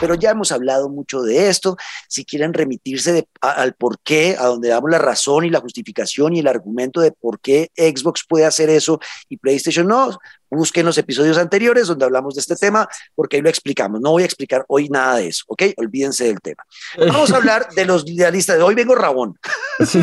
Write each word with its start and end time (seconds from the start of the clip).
pero 0.00 0.14
ya 0.14 0.30
hemos 0.30 0.52
hablado 0.52 0.88
mucho 0.88 1.22
de 1.22 1.48
esto. 1.48 1.76
Si 2.08 2.24
quieren 2.24 2.54
remitirse 2.54 3.28
al 3.40 3.74
por 3.74 4.00
qué, 4.00 4.36
a 4.38 4.46
donde 4.46 4.68
damos 4.68 4.90
la 4.90 4.98
razón 4.98 5.44
y 5.44 5.50
la 5.50 5.60
justificación 5.60 6.34
y 6.34 6.40
el 6.40 6.48
argumento 6.48 7.00
de 7.00 7.12
por 7.12 7.40
qué 7.40 7.70
Xbox 7.76 8.24
puede 8.28 8.46
hacer 8.46 8.70
eso 8.70 9.00
y 9.28 9.36
PlayStation 9.36 9.86
no, 9.86 10.18
busquen 10.50 10.84
los 10.86 10.98
episodios 10.98 11.38
anteriores 11.38 11.86
donde 11.86 12.04
hablamos 12.04 12.34
de 12.34 12.40
este 12.40 12.56
tema, 12.56 12.88
porque 13.14 13.36
ahí 13.36 13.42
lo 13.42 13.48
explicamos. 13.48 14.00
No 14.00 14.10
voy 14.10 14.22
a 14.22 14.26
explicar 14.26 14.64
hoy 14.68 14.88
nada 14.88 15.16
de 15.16 15.28
eso, 15.28 15.44
¿ok? 15.48 15.62
Olvídense 15.76 16.24
del 16.24 16.40
tema. 16.40 16.64
Vamos 16.98 17.32
a 17.32 17.36
hablar 17.36 17.68
de 17.70 17.84
los 17.84 18.06
idealistas. 18.06 18.60
Hoy 18.60 18.74
vengo 18.74 18.94
Rabón. 18.94 19.38
Sí, 19.86 19.98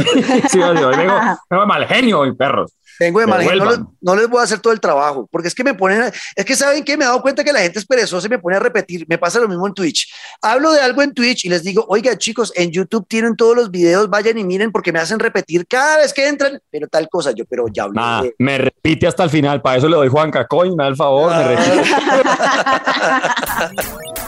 sí 0.50 0.59
hoy 0.59 0.75
vengo, 0.75 1.20
vengo 1.50 1.66
mal 1.68 1.86
genio 1.86 2.21
hoy, 2.21 2.34
perros. 2.34 2.73
Tengo 2.98 3.20
de 3.20 3.27
mal 3.27 3.88
no, 4.02 4.16
les 4.16 4.27
voy 4.27 4.39
a 4.39 4.43
hacer 4.43 4.59
todo 4.59 4.73
el 4.73 4.79
trabajo, 4.79 5.27
porque 5.32 5.47
es 5.47 5.55
que 5.55 5.64
me 5.64 5.73
ponen, 5.73 6.11
es 6.36 6.46
que 6.46 6.55
saben 6.55 6.84
que 6.84 6.97
me 6.97 7.04
he 7.04 7.07
dado 7.07 7.21
cuenta 7.21 7.43
que 7.43 7.52
la 7.52 7.59
gente 7.59 7.79
es 7.79 7.86
perezosa 7.86 8.27
y 8.27 8.29
me 8.29 8.39
pone 8.39 8.55
a 8.55 8.59
repetir, 8.59 9.05
me 9.07 9.18
pasa 9.18 9.39
lo 9.39 9.47
mismo 9.47 9.68
en 9.68 9.73
Twitch. 9.73 10.11
Hablo 10.41 10.71
de 10.71 10.82
algo 10.82 11.02
en 11.02 11.14
Twitch 11.14 11.46
y 11.46 11.50
les 11.50 11.64
digo, 11.64 11.86
oiga 11.89 12.18
chicos, 12.18 12.52
en 12.55 12.71
YouTube 12.71 13.05
tienen 13.07 13.36
todos 13.36 13.55
los 13.55 13.71
videos, 13.71 14.10
vayan 14.10 14.38
y 14.38 14.43
miren 14.43 14.71
porque 14.71 14.91
me 14.91 15.00
hacen 15.00 15.19
repetir 15.19 15.68
cada 15.68 15.97
vez 15.97 16.14
que 16.14 16.28
entran, 16.28 16.60
pero 16.69 16.88
tal 16.88 17.10
cosa, 17.10 17.32
yo, 17.32 17.46
pero 17.46 17.65
ya 17.71 17.83
hablé. 17.83 18.33
Me 18.39 18.57
repite 18.57 19.07
hasta 19.07 19.24
el 19.24 19.29
final, 19.29 19.61
para 19.61 19.77
eso 19.77 19.88
le 19.88 19.96
doy 19.96 20.07
Juan 20.07 20.32
Cacoy, 20.32 20.69
me 20.69 20.83
da 20.83 20.89
el 20.89 20.96
favor, 20.96 21.36
me 21.36 21.55
repite. 21.55 21.83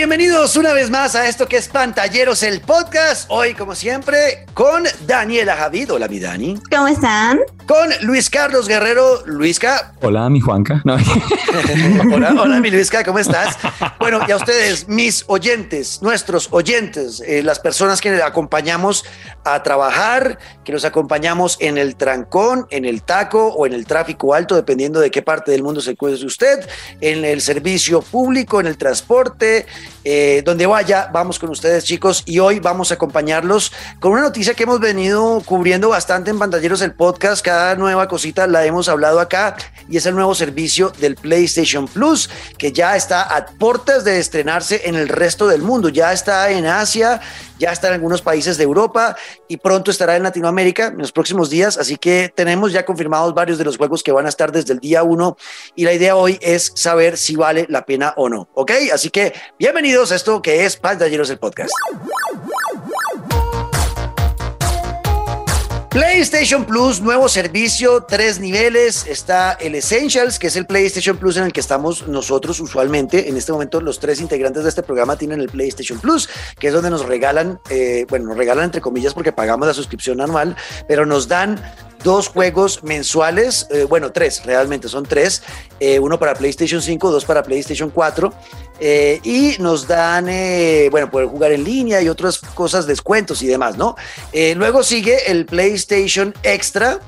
bienvenidos 0.00 0.56
una 0.56 0.72
vez 0.72 0.88
más 0.88 1.14
a 1.14 1.28
esto 1.28 1.46
que 1.46 1.58
es 1.58 1.68
Pantalleros, 1.68 2.42
el 2.42 2.62
podcast. 2.62 3.26
Hoy, 3.28 3.52
como 3.52 3.74
siempre, 3.74 4.46
con 4.54 4.84
Daniela 5.06 5.54
Javid. 5.54 5.92
Hola, 5.92 6.08
mi 6.08 6.18
Dani. 6.18 6.58
¿Cómo 6.70 6.88
están? 6.88 7.38
Con 7.70 7.88
Luis 8.02 8.28
Carlos 8.30 8.66
Guerrero. 8.66 9.22
Luisca. 9.26 9.92
Hola, 10.02 10.28
mi 10.28 10.40
Juanca. 10.40 10.82
hola, 12.12 12.34
hola, 12.36 12.58
mi 12.58 12.68
Luisca, 12.68 13.04
¿cómo 13.04 13.20
estás? 13.20 13.56
Bueno, 14.00 14.18
y 14.26 14.32
a 14.32 14.36
ustedes, 14.38 14.88
mis 14.88 15.22
oyentes, 15.28 16.02
nuestros 16.02 16.48
oyentes, 16.50 17.22
eh, 17.24 17.44
las 17.44 17.60
personas 17.60 18.00
que 18.00 18.20
acompañamos 18.24 19.04
a 19.44 19.62
trabajar, 19.62 20.36
que 20.64 20.72
nos 20.72 20.84
acompañamos 20.84 21.58
en 21.60 21.78
el 21.78 21.94
trancón, 21.94 22.66
en 22.70 22.84
el 22.84 23.04
taco 23.04 23.46
o 23.46 23.66
en 23.66 23.72
el 23.72 23.86
tráfico 23.86 24.34
alto, 24.34 24.56
dependiendo 24.56 24.98
de 24.98 25.12
qué 25.12 25.22
parte 25.22 25.52
del 25.52 25.62
mundo 25.62 25.80
se 25.80 25.92
encuentre 25.92 26.26
usted, 26.26 26.68
en 27.00 27.24
el 27.24 27.40
servicio 27.40 28.02
público, 28.02 28.58
en 28.58 28.66
el 28.66 28.78
transporte, 28.78 29.66
eh, 30.04 30.42
donde 30.44 30.66
vaya, 30.66 31.10
vamos 31.12 31.38
con 31.38 31.50
ustedes 31.50 31.84
chicos 31.84 32.22
y 32.24 32.38
hoy 32.38 32.58
vamos 32.58 32.90
a 32.90 32.94
acompañarlos 32.94 33.72
con 33.98 34.12
una 34.12 34.22
noticia 34.22 34.54
que 34.54 34.62
hemos 34.62 34.80
venido 34.80 35.42
cubriendo 35.44 35.90
bastante 35.90 36.30
en 36.30 36.38
Pantalleros 36.38 36.80
el 36.80 36.92
podcast, 36.92 37.44
cada 37.44 37.74
nueva 37.74 38.08
cosita 38.08 38.46
la 38.46 38.64
hemos 38.64 38.88
hablado 38.88 39.20
acá 39.20 39.56
y 39.88 39.96
es 39.96 40.06
el 40.06 40.14
nuevo 40.14 40.34
servicio 40.34 40.90
del 41.00 41.16
PlayStation 41.16 41.86
Plus 41.86 42.30
que 42.56 42.72
ya 42.72 42.96
está 42.96 43.22
a 43.22 43.46
puertas 43.46 44.04
de 44.04 44.18
estrenarse 44.18 44.82
en 44.84 44.94
el 44.94 45.08
resto 45.08 45.48
del 45.48 45.62
mundo, 45.62 45.88
ya 45.88 46.12
está 46.12 46.50
en 46.50 46.66
Asia, 46.66 47.20
ya 47.60 47.70
está 47.70 47.88
en 47.88 47.94
algunos 47.94 48.22
países 48.22 48.56
de 48.56 48.64
Europa 48.64 49.16
y 49.46 49.58
pronto 49.58 49.90
estará 49.90 50.16
en 50.16 50.22
Latinoamérica 50.24 50.86
en 50.86 50.98
los 50.98 51.12
próximos 51.12 51.50
días, 51.50 51.76
así 51.76 51.96
que 51.96 52.32
tenemos 52.34 52.72
ya 52.72 52.84
confirmados 52.84 53.34
varios 53.34 53.58
de 53.58 53.64
los 53.64 53.76
juegos 53.76 54.02
que 54.02 54.10
van 54.10 54.26
a 54.26 54.30
estar 54.30 54.50
desde 54.50 54.72
el 54.72 54.80
día 54.80 55.02
1 55.02 55.36
y 55.76 55.84
la 55.84 55.92
idea 55.92 56.16
hoy 56.16 56.38
es 56.40 56.72
saber 56.74 57.18
si 57.18 57.36
vale 57.36 57.66
la 57.68 57.84
pena 57.84 58.14
o 58.16 58.28
no, 58.28 58.48
¿ok? 58.54 58.72
Así 58.92 59.10
que 59.10 59.34
bienvenidos 59.58 60.10
a 60.10 60.16
esto 60.16 60.40
que 60.40 60.64
es 60.64 60.76
Pantalleros 60.76 61.30
el 61.30 61.38
Podcast. 61.38 61.70
PlayStation 65.90 66.64
Plus, 66.64 67.00
nuevo 67.00 67.28
servicio, 67.28 68.04
tres 68.04 68.38
niveles. 68.38 69.08
Está 69.08 69.54
el 69.54 69.74
Essentials, 69.74 70.38
que 70.38 70.46
es 70.46 70.54
el 70.54 70.64
PlayStation 70.64 71.16
Plus 71.16 71.36
en 71.36 71.42
el 71.42 71.52
que 71.52 71.58
estamos 71.58 72.06
nosotros 72.06 72.60
usualmente. 72.60 73.28
En 73.28 73.36
este 73.36 73.50
momento 73.50 73.80
los 73.80 73.98
tres 73.98 74.20
integrantes 74.20 74.62
de 74.62 74.68
este 74.68 74.84
programa 74.84 75.16
tienen 75.16 75.40
el 75.40 75.48
PlayStation 75.48 75.98
Plus, 75.98 76.28
que 76.60 76.68
es 76.68 76.72
donde 76.72 76.90
nos 76.90 77.06
regalan, 77.06 77.60
eh, 77.70 78.06
bueno, 78.08 78.26
nos 78.26 78.36
regalan 78.36 78.66
entre 78.66 78.80
comillas 78.80 79.14
porque 79.14 79.32
pagamos 79.32 79.66
la 79.66 79.74
suscripción 79.74 80.20
anual, 80.20 80.54
pero 80.86 81.06
nos 81.06 81.26
dan 81.26 81.60
dos 82.02 82.28
juegos 82.28 82.82
mensuales, 82.82 83.66
eh, 83.70 83.84
bueno, 83.84 84.12
tres, 84.12 84.42
realmente 84.44 84.88
son 84.88 85.04
tres, 85.04 85.42
eh, 85.78 85.98
uno 85.98 86.18
para 86.18 86.34
PlayStation 86.34 86.80
5, 86.80 87.10
dos 87.10 87.24
para 87.24 87.42
PlayStation 87.42 87.90
4, 87.90 88.32
eh, 88.80 89.20
y 89.22 89.56
nos 89.58 89.86
dan, 89.86 90.24
bueno, 90.90 91.10
poder 91.10 91.28
jugar 91.28 91.52
en 91.52 91.64
línea 91.64 92.00
y 92.00 92.08
otras 92.08 92.38
cosas, 92.38 92.86
descuentos 92.86 93.42
y 93.42 93.46
demás, 93.46 93.76
¿no? 93.76 93.96
luego 94.54 94.82
sigue 94.82 95.30
el 95.30 95.44
PlayStation 95.80 96.34
Extra, 96.42 97.00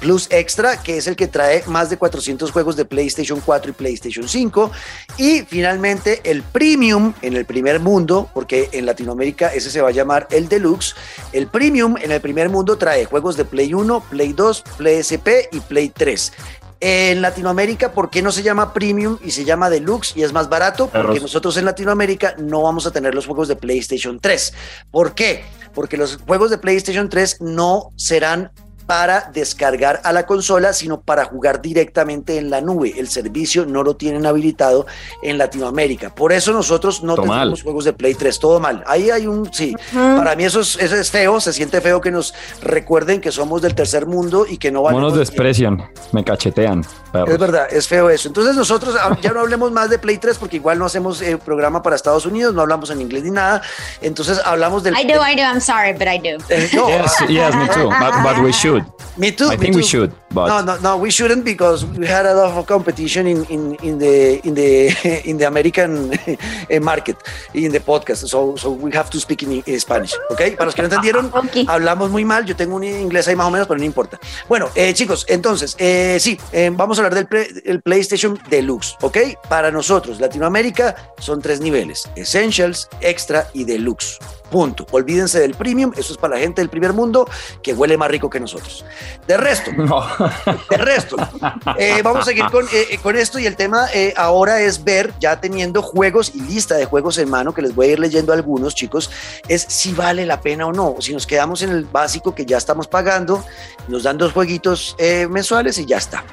Plus 0.00 0.26
Extra, 0.32 0.82
que 0.82 0.96
es 0.96 1.06
el 1.06 1.14
que 1.14 1.28
trae 1.28 1.62
más 1.68 1.88
de 1.88 1.96
400 1.96 2.50
juegos 2.50 2.74
de 2.74 2.84
PlayStation 2.84 3.40
4 3.40 3.70
y 3.70 3.74
PlayStation 3.74 4.28
5. 4.28 4.72
Y 5.18 5.42
finalmente 5.42 6.20
el 6.24 6.42
Premium 6.42 7.14
en 7.22 7.36
el 7.36 7.44
primer 7.44 7.78
mundo, 7.78 8.28
porque 8.34 8.68
en 8.72 8.86
Latinoamérica 8.86 9.54
ese 9.54 9.70
se 9.70 9.80
va 9.80 9.90
a 9.90 9.92
llamar 9.92 10.26
el 10.32 10.48
Deluxe. 10.48 10.96
El 11.32 11.46
Premium 11.46 11.96
en 11.96 12.10
el 12.10 12.20
primer 12.20 12.48
mundo 12.48 12.76
trae 12.76 13.04
juegos 13.04 13.36
de 13.36 13.44
Play 13.44 13.72
1, 13.72 14.00
Play 14.10 14.32
2, 14.32 14.64
Play 14.78 14.96
SP 14.98 15.46
y 15.52 15.60
Play 15.60 15.90
3. 15.90 16.32
En 16.84 17.22
Latinoamérica, 17.22 17.92
¿por 17.92 18.10
qué 18.10 18.22
no 18.22 18.32
se 18.32 18.42
llama 18.42 18.72
Premium 18.72 19.16
y 19.22 19.30
se 19.30 19.44
llama 19.44 19.70
Deluxe 19.70 20.16
y 20.16 20.24
es 20.24 20.32
más 20.32 20.48
barato? 20.48 20.88
Porque 20.88 21.20
nosotros 21.20 21.56
en 21.56 21.64
Latinoamérica 21.64 22.34
no 22.38 22.62
vamos 22.62 22.86
a 22.86 22.90
tener 22.90 23.14
los 23.14 23.24
juegos 23.24 23.46
de 23.46 23.54
PlayStation 23.54 24.18
3. 24.18 24.52
¿Por 24.90 25.14
qué? 25.14 25.44
Porque 25.74 25.96
los 25.96 26.16
juegos 26.26 26.50
de 26.50 26.58
PlayStation 26.58 27.08
3 27.08 27.40
no 27.40 27.92
serán 27.94 28.50
para 28.86 29.30
descargar 29.32 30.00
a 30.04 30.12
la 30.12 30.26
consola, 30.26 30.72
sino 30.72 31.00
para 31.00 31.24
jugar 31.24 31.62
directamente 31.62 32.38
en 32.38 32.50
la 32.50 32.60
nube. 32.60 32.94
El 32.96 33.08
servicio 33.08 33.66
no 33.66 33.82
lo 33.82 33.96
tienen 33.96 34.26
habilitado 34.26 34.86
en 35.22 35.38
Latinoamérica. 35.38 36.14
Por 36.14 36.32
eso 36.32 36.52
nosotros 36.52 37.02
no 37.02 37.14
tenemos 37.14 37.62
juegos 37.62 37.84
de 37.84 37.92
Play 37.92 38.14
3. 38.14 38.38
Todo 38.38 38.60
mal. 38.60 38.82
Ahí 38.86 39.10
hay 39.10 39.26
un, 39.26 39.52
sí, 39.52 39.74
para 39.92 40.34
mí 40.36 40.44
eso 40.44 40.60
es, 40.60 40.76
eso 40.76 40.96
es 40.96 41.10
feo, 41.10 41.40
se 41.40 41.52
siente 41.52 41.80
feo 41.80 42.00
que 42.00 42.10
nos 42.10 42.34
recuerden 42.62 43.20
que 43.20 43.32
somos 43.32 43.62
del 43.62 43.74
tercer 43.74 44.06
mundo 44.06 44.46
y 44.48 44.58
que 44.58 44.70
no 44.70 44.82
van 44.82 44.96
a... 44.96 45.00
nos 45.00 45.16
desprecian, 45.16 45.82
me 46.12 46.24
cachetean. 46.24 46.84
Es 47.26 47.38
verdad, 47.38 47.66
es 47.70 47.86
feo 47.86 48.08
eso. 48.08 48.28
Entonces 48.28 48.56
nosotros 48.56 48.96
ah, 48.98 49.16
ya 49.20 49.32
no 49.32 49.40
hablemos 49.40 49.70
más 49.70 49.90
de 49.90 49.98
Play 49.98 50.18
3 50.18 50.38
porque 50.38 50.56
igual 50.56 50.78
no 50.78 50.86
hacemos 50.86 51.20
eh, 51.20 51.36
programa 51.36 51.82
para 51.82 51.96
Estados 51.96 52.24
Unidos, 52.26 52.54
no 52.54 52.62
hablamos 52.62 52.90
en 52.90 53.00
inglés 53.00 53.22
ni 53.24 53.30
nada. 53.30 53.62
Entonces 54.00 54.40
hablamos 54.44 54.82
del... 54.82 54.94
I 54.94 55.04
do, 55.04 55.20
I 55.20 55.34
do, 55.34 55.42
I'm 55.42 55.60
sorry, 55.60 55.92
but 55.92 56.08
I 56.08 56.18
do. 56.18 56.42
Eh, 56.48 56.68
yes, 56.72 57.12
yes, 57.28 57.54
me 57.54 57.68
too, 57.68 57.90
but 58.22 58.42
we 58.42 58.52
should. 58.52 58.81
Me 59.16 59.30
too. 59.30 59.48
I 59.50 59.56
think 59.56 59.76
we 59.76 59.82
should. 59.82 60.12
But 60.30 60.48
no, 60.48 60.62
no, 60.62 60.80
no, 60.80 60.96
we 60.96 61.10
shouldn't 61.10 61.44
because 61.44 61.84
we 61.84 62.06
had 62.06 62.24
a 62.24 62.34
lot 62.34 62.56
of 62.56 62.66
competition 62.66 63.26
in, 63.26 63.44
in, 63.50 63.76
in 63.82 63.98
the 63.98 64.40
in 64.46 64.54
the 64.54 65.22
in 65.28 65.36
the 65.36 65.46
American 65.46 66.12
eh, 66.70 66.78
market 66.80 67.16
in 67.52 67.72
the 67.72 67.80
podcast. 67.80 68.26
So, 68.28 68.56
so 68.56 68.70
we 68.70 68.90
have 68.92 69.10
to 69.10 69.20
speak 69.20 69.42
in, 69.42 69.62
Spanish. 69.78 70.14
¿Ok? 70.30 70.56
Para 70.56 70.66
los 70.66 70.74
que 70.74 70.82
no 70.82 70.86
entendieron, 70.86 71.30
hablamos 71.66 72.10
muy 72.10 72.24
mal. 72.24 72.46
Yo 72.46 72.56
tengo 72.56 72.76
un 72.76 72.84
inglés 72.84 73.28
ahí 73.28 73.36
más 73.36 73.46
o 73.46 73.50
menos, 73.50 73.66
pero 73.66 73.78
no 73.78 73.84
importa. 73.84 74.18
Bueno, 74.48 74.70
eh, 74.74 74.94
chicos, 74.94 75.26
entonces, 75.28 75.76
eh, 75.78 76.18
sí, 76.18 76.38
eh, 76.52 76.70
vamos 76.72 76.98
a 76.98 77.04
hablar 77.04 77.28
del 77.28 77.82
PlayStation 77.82 78.38
Deluxe. 78.48 78.96
¿Ok? 79.02 79.18
Para 79.48 79.70
nosotros, 79.70 80.20
Latinoamérica, 80.20 80.96
son 81.18 81.42
tres 81.42 81.60
niveles: 81.60 82.08
Essentials, 82.16 82.88
Extra 83.00 83.48
y 83.52 83.64
Deluxe. 83.64 84.18
Punto. 84.52 84.86
Olvídense 84.90 85.40
del 85.40 85.54
premium, 85.54 85.92
eso 85.96 86.12
es 86.12 86.18
para 86.18 86.34
la 86.34 86.40
gente 86.40 86.60
del 86.60 86.68
primer 86.68 86.92
mundo 86.92 87.26
que 87.62 87.72
huele 87.72 87.96
más 87.96 88.10
rico 88.10 88.28
que 88.28 88.38
nosotros. 88.38 88.84
De 89.26 89.38
resto, 89.38 89.70
de 90.70 90.76
resto, 90.76 91.16
eh, 91.78 92.02
vamos 92.02 92.22
a 92.22 92.24
seguir 92.26 92.44
con, 92.50 92.66
eh, 92.66 92.88
eh, 92.90 92.98
con, 93.02 93.16
esto 93.16 93.38
y 93.38 93.46
el 93.46 93.56
tema 93.56 93.86
ahora 94.14 94.60
es 94.60 94.84
ver, 94.84 95.14
ya 95.18 95.40
teniendo 95.40 95.80
juegos 95.80 96.32
y 96.34 96.42
lista 96.42 96.76
de 96.76 96.84
juegos 96.84 97.16
en 97.16 97.30
mano, 97.30 97.54
que 97.54 97.62
les 97.62 97.74
voy 97.74 97.86
a 97.86 97.92
ir 97.92 97.98
leyendo 97.98 98.34
algunos, 98.34 98.74
chicos, 98.74 99.10
es 99.48 99.62
si 99.62 99.94
vale 99.94 100.26
la 100.26 100.42
pena 100.42 100.66
o 100.66 100.72
no. 100.72 100.96
Si 101.00 101.14
nos 101.14 101.26
quedamos 101.26 101.62
en 101.62 101.70
el 101.70 101.86
básico 101.86 102.34
que 102.34 102.44
ya 102.44 102.58
estamos 102.58 102.86
pagando, 102.88 103.42
nos 103.88 104.02
dan 104.02 104.18
dos 104.18 104.34
jueguitos 104.34 104.96
mensuales 105.30 105.78
y 105.78 105.86
ya 105.86 105.96
está. 105.96 106.24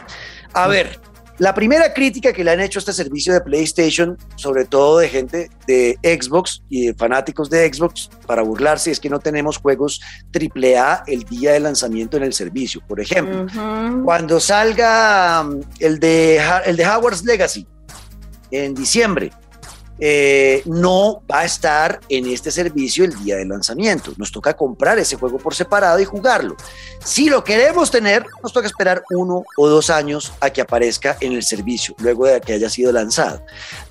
A 0.53 0.67
ver, 0.67 0.99
la 1.39 1.53
primera 1.53 1.93
crítica 1.93 2.33
que 2.33 2.43
le 2.43 2.51
han 2.51 2.59
hecho 2.59 2.79
a 2.79 2.81
este 2.81 2.93
servicio 2.93 3.33
de 3.33 3.41
PlayStation, 3.41 4.17
sobre 4.35 4.65
todo 4.65 4.99
de 4.99 5.07
gente 5.07 5.49
de 5.67 5.97
Xbox 6.03 6.61
y 6.69 6.87
de 6.87 6.93
fanáticos 6.93 7.49
de 7.49 7.73
Xbox, 7.73 8.09
para 8.27 8.41
burlarse, 8.41 8.91
es 8.91 8.99
que 8.99 9.09
no 9.09 9.19
tenemos 9.19 9.57
juegos 9.57 10.01
AAA 10.33 11.03
el 11.07 11.23
día 11.23 11.53
de 11.53 11.61
lanzamiento 11.61 12.17
en 12.17 12.23
el 12.23 12.33
servicio. 12.33 12.81
Por 12.85 12.99
ejemplo, 12.99 13.47
cuando 14.03 14.39
salga 14.39 15.41
um, 15.41 15.61
el 15.79 15.99
de, 15.99 16.41
el 16.65 16.75
de 16.75 16.85
Howard's 16.85 17.23
Legacy 17.23 17.65
en 18.51 18.75
diciembre, 18.75 19.31
eh, 19.99 20.61
no 20.65 21.21
va 21.29 21.41
a 21.41 21.45
estar 21.45 21.99
en 22.09 22.27
este 22.27 22.51
servicio 22.51 23.03
el 23.03 23.23
día 23.23 23.35
de 23.35 23.45
lanzamiento. 23.45 24.13
Nos 24.17 24.31
toca 24.31 24.55
comprar 24.55 24.97
ese 24.99 25.15
juego 25.15 25.37
por 25.37 25.55
separado 25.55 25.99
y 25.99 26.05
jugarlo. 26.05 26.55
Si 27.03 27.29
lo 27.29 27.43
queremos 27.43 27.91
tener, 27.91 28.25
nos 28.41 28.53
toca 28.53 28.67
esperar 28.67 29.03
uno 29.11 29.43
o 29.57 29.67
dos 29.67 29.89
años 29.89 30.31
a 30.39 30.49
que 30.49 30.61
aparezca 30.61 31.17
en 31.21 31.33
el 31.33 31.43
servicio, 31.43 31.95
luego 31.99 32.25
de 32.25 32.41
que 32.41 32.53
haya 32.53 32.69
sido 32.69 32.91
lanzado. 32.91 33.43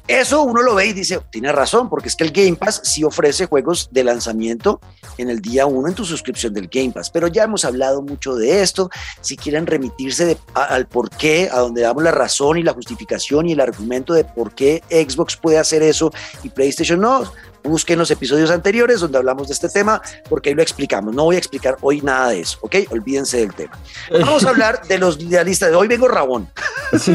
Eso 0.09 0.43
uno 0.43 0.63
lo 0.63 0.75
ve 0.75 0.87
y 0.87 0.93
dice, 0.95 1.21
tiene 1.31 1.53
razón, 1.53 1.91
porque 1.91 2.09
es 2.09 2.17
que 2.17 2.25
el 2.25 2.31
Game 2.31 2.57
Pass 2.57 2.81
sí 2.83 3.05
ofrece 3.05 3.45
juegos 3.45 3.91
de 3.93 4.05
lanzamiento 4.05 4.81
en 5.19 5.29
el 5.29 5.43
día 5.43 5.67
uno 5.67 5.87
en 5.87 5.95
tu 5.95 6.07
suscripción 6.07 6.55
del 6.55 6.69
Game 6.69 6.93
Pass, 6.93 7.11
pero 7.11 7.29
ya 7.29 7.45
hemos 7.45 7.67
hablado 7.67 8.01
mucho 8.01 8.35
de 8.35 8.63
esto. 8.63 8.89
Si 9.21 9.37
quieren 9.37 9.67
remitirse 9.67 10.39
al 10.55 10.87
por 10.87 11.11
qué, 11.11 11.51
a 11.53 11.59
donde 11.59 11.83
damos 11.83 12.03
la 12.03 12.11
razón 12.11 12.57
y 12.57 12.63
la 12.63 12.73
justificación 12.73 13.49
y 13.49 13.53
el 13.53 13.61
argumento 13.61 14.15
de 14.15 14.25
por 14.25 14.55
qué 14.55 14.83
Xbox 14.89 15.37
puede 15.37 15.59
hacer 15.59 15.83
eso 15.83 16.11
y 16.43 16.49
PlayStation 16.49 17.01
no, 17.01 17.31
busquen 17.63 17.99
los 17.99 18.11
episodios 18.11 18.51
anteriores 18.51 19.01
donde 19.01 19.19
hablamos 19.19 19.49
de 19.49 19.55
este 19.55 19.69
tema, 19.69 20.01
porque 20.29 20.49
ahí 20.49 20.55
lo 20.55 20.63
explicamos. 20.63 21.15
No 21.15 21.25
voy 21.25 21.37
a 21.37 21.39
explicar 21.39 21.77
hoy 21.83 22.01
nada 22.01 22.31
de 22.31 22.41
eso, 22.41 22.59
¿ok? 22.63 22.77
Olvídense 22.91 23.39
del 23.39 23.55
tema. 23.55 23.79
Vamos 24.11 24.45
a 24.45 24.49
hablar 24.49 24.83
de 24.87 24.99
los 24.99 25.19
de 25.19 25.37
la 25.37 25.45
lista 25.45 25.69
de 25.69 25.75
hoy. 25.75 25.87
Vengo 25.87 26.09
Rabón. 26.09 26.49
Sí, 26.99 27.15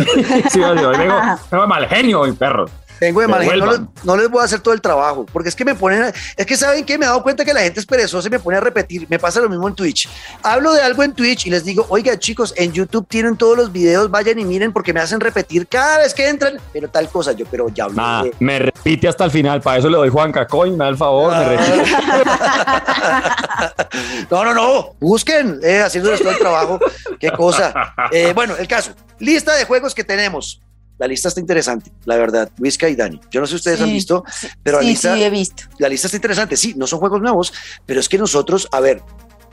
sí 0.52 0.62
hoy 0.62 0.98
vengo, 0.98 1.20
vengo 1.52 1.68
mal 1.68 1.88
genio, 1.88 2.22
hoy, 2.22 2.32
perro. 2.34 2.68
Tengo 3.04 3.20
de 3.20 3.28
mal 3.28 3.90
no, 4.06 4.16
les 4.16 4.30
voy 4.30 4.42
a 4.42 4.46
hacer 4.46 4.62
todo 4.62 4.74
el 4.74 4.80
trabajo, 4.80 5.26
porque 5.34 5.50
es 5.50 5.56
que 5.56 5.66
me 5.66 5.76
ponen, 5.76 6.14
es 6.38 6.46
que 6.46 6.56
saben 6.56 6.86
que 6.86 6.98
me 6.98 7.04
he 7.04 7.08
dado 7.10 7.22
cuenta 7.22 7.44
que 7.44 7.54
la 7.54 7.60
gente 7.60 7.82
es 7.82 7.86
perezosa 7.86 8.30
y 8.30 8.32
me 8.32 8.40
pone 8.40 8.56
a 8.56 8.62
repetir, 8.62 9.06
me 9.10 9.20
pasa 9.20 9.42
lo 9.42 9.50
mismo 9.50 9.68
en 9.68 9.76
Twitch. 9.76 10.08
Hablo 10.42 10.72
de 10.72 10.82
algo 10.82 11.04
en 11.04 11.12
Twitch 11.12 11.48
y 11.48 11.50
les 11.50 11.66
digo, 11.66 11.86
oiga 11.90 12.18
chicos, 12.18 12.54
en 12.56 12.72
YouTube 12.72 13.06
tienen 13.10 13.36
todos 13.36 13.58
los 13.58 13.74
videos, 13.74 14.10
vayan 14.10 14.40
y 14.40 14.46
miren 14.46 14.72
porque 14.72 14.94
me 14.94 15.02
hacen 15.02 15.20
repetir 15.20 15.68
cada 15.68 15.98
vez 15.98 16.14
que 16.14 16.30
entran, 16.30 16.62
pero 16.72 16.88
tal 16.88 17.10
cosa, 17.10 17.34
yo, 17.34 17.46
pero 17.52 17.68
ya 17.68 17.84
hablé. 17.84 18.32
Me 18.40 18.60
repite 18.60 19.10
hasta 19.10 19.26
el 19.26 19.32
final, 19.32 19.60
para 19.60 19.80
eso 19.80 19.90
le 19.90 19.98
doy 19.98 20.08
Juan 20.08 20.32
Cacoy, 20.32 20.72
me 20.72 20.78
da 20.78 20.88
el 20.88 20.96
favor, 20.96 21.36
me 21.36 21.58
repite. 21.58 21.84
no, 24.32 24.46
no, 24.46 24.54
no, 24.54 24.96
busquen, 25.02 25.60
eh, 25.62 25.82
haciéndoles 25.82 26.22
todo 26.22 26.32
el 26.32 26.40
trabajo, 26.40 26.80
qué 27.20 27.32
cosa. 27.32 27.74
Eh, 28.12 28.34
bueno, 28.34 28.56
el 28.58 28.68
caso, 28.68 28.92
lista 29.20 29.56
de 29.56 29.66
juegos 29.66 29.96
que 29.96 30.04
tenemos. 30.04 30.62
La 31.04 31.08
lista 31.08 31.28
está 31.28 31.42
interesante, 31.42 31.92
la 32.06 32.16
verdad, 32.16 32.50
Whisca 32.60 32.88
y 32.88 32.96
Dani. 32.96 33.20
Yo 33.30 33.42
no 33.42 33.46
sé 33.46 33.52
si 33.52 33.56
ustedes 33.58 33.82
han 33.82 33.92
visto, 33.92 34.24
pero 34.64 34.78
la 34.78 34.84
lista, 34.84 35.20
he 35.20 35.30
visto. 35.30 35.64
la 35.78 35.90
lista 35.90 36.08
está 36.08 36.16
interesante. 36.16 36.56
Sí, 36.56 36.76
no 36.78 36.88
son 36.88 37.00
juegos 37.00 37.22
nuevos, 37.22 37.54
pero 37.86 38.00
es 38.00 38.08
que 38.08 38.18
nosotros, 38.18 38.70
a 38.72 38.80
ver, 38.80 39.02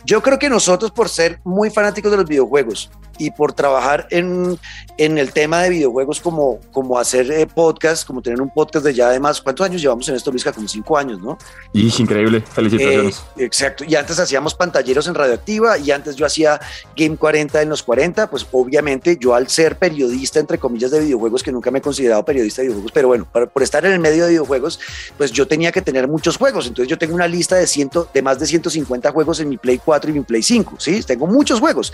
yo 0.04 0.22
creo 0.22 0.38
que 0.38 0.48
nosotros 0.48 0.92
por 0.92 1.08
ser 1.08 1.40
muy 1.42 1.68
fanáticos 1.68 2.12
de 2.12 2.18
los 2.18 2.26
videojuegos 2.26 2.88
y 3.20 3.30
por 3.30 3.52
trabajar 3.52 4.06
en, 4.10 4.58
en 4.96 5.18
el 5.18 5.32
tema 5.32 5.62
de 5.62 5.68
videojuegos 5.68 6.20
como, 6.20 6.58
como 6.72 6.98
hacer 6.98 7.30
eh, 7.30 7.46
podcast, 7.46 8.06
como 8.06 8.22
tener 8.22 8.40
un 8.40 8.48
podcast 8.48 8.84
de 8.84 8.94
ya 8.94 9.08
además, 9.08 9.42
¿cuántos 9.42 9.66
años 9.66 9.82
llevamos 9.82 10.08
en 10.08 10.14
esto, 10.14 10.30
Luisca? 10.30 10.52
Como 10.52 10.66
cinco 10.66 10.96
años, 10.96 11.20
¿no? 11.20 11.36
Y 11.74 11.92
increíble, 12.00 12.40
felicitaciones. 12.40 13.22
Eh, 13.36 13.44
exacto, 13.44 13.84
y 13.84 13.94
antes 13.94 14.18
hacíamos 14.18 14.54
pantalleros 14.54 15.06
en 15.06 15.14
Radioactiva 15.14 15.76
y 15.76 15.90
antes 15.90 16.16
yo 16.16 16.24
hacía 16.24 16.58
Game 16.96 17.18
40 17.18 17.60
en 17.60 17.68
los 17.68 17.82
40, 17.82 18.30
pues 18.30 18.46
obviamente 18.52 19.18
yo 19.20 19.34
al 19.34 19.48
ser 19.48 19.76
periodista, 19.76 20.40
entre 20.40 20.56
comillas, 20.56 20.90
de 20.90 21.00
videojuegos, 21.00 21.42
que 21.42 21.52
nunca 21.52 21.70
me 21.70 21.80
he 21.80 21.82
considerado 21.82 22.24
periodista 22.24 22.62
de 22.62 22.68
videojuegos, 22.68 22.92
pero 22.92 23.08
bueno, 23.08 23.28
por, 23.30 23.62
estar 23.62 23.84
en 23.84 23.92
el 23.92 23.98
medio 23.98 24.24
de 24.24 24.30
videojuegos, 24.30 24.80
pues 25.18 25.30
yo 25.30 25.46
tenía 25.46 25.72
que 25.72 25.82
tener 25.82 26.08
muchos 26.08 26.38
juegos, 26.38 26.66
entonces 26.66 26.88
yo 26.88 26.96
tengo 26.96 27.14
una 27.14 27.28
lista 27.28 27.56
de, 27.56 27.66
ciento, 27.66 28.08
de 28.14 28.22
más 28.22 28.38
de 28.38 28.46
150 28.46 29.12
juegos 29.12 29.40
en 29.40 29.50
mi 29.50 29.58
Play 29.58 29.78
4 29.84 30.10
y 30.10 30.14
mi 30.14 30.20
Play 30.20 30.42
5, 30.42 30.76
¿sí? 30.78 31.02
Tengo 31.02 31.26
muchos 31.26 31.60
juegos. 31.60 31.92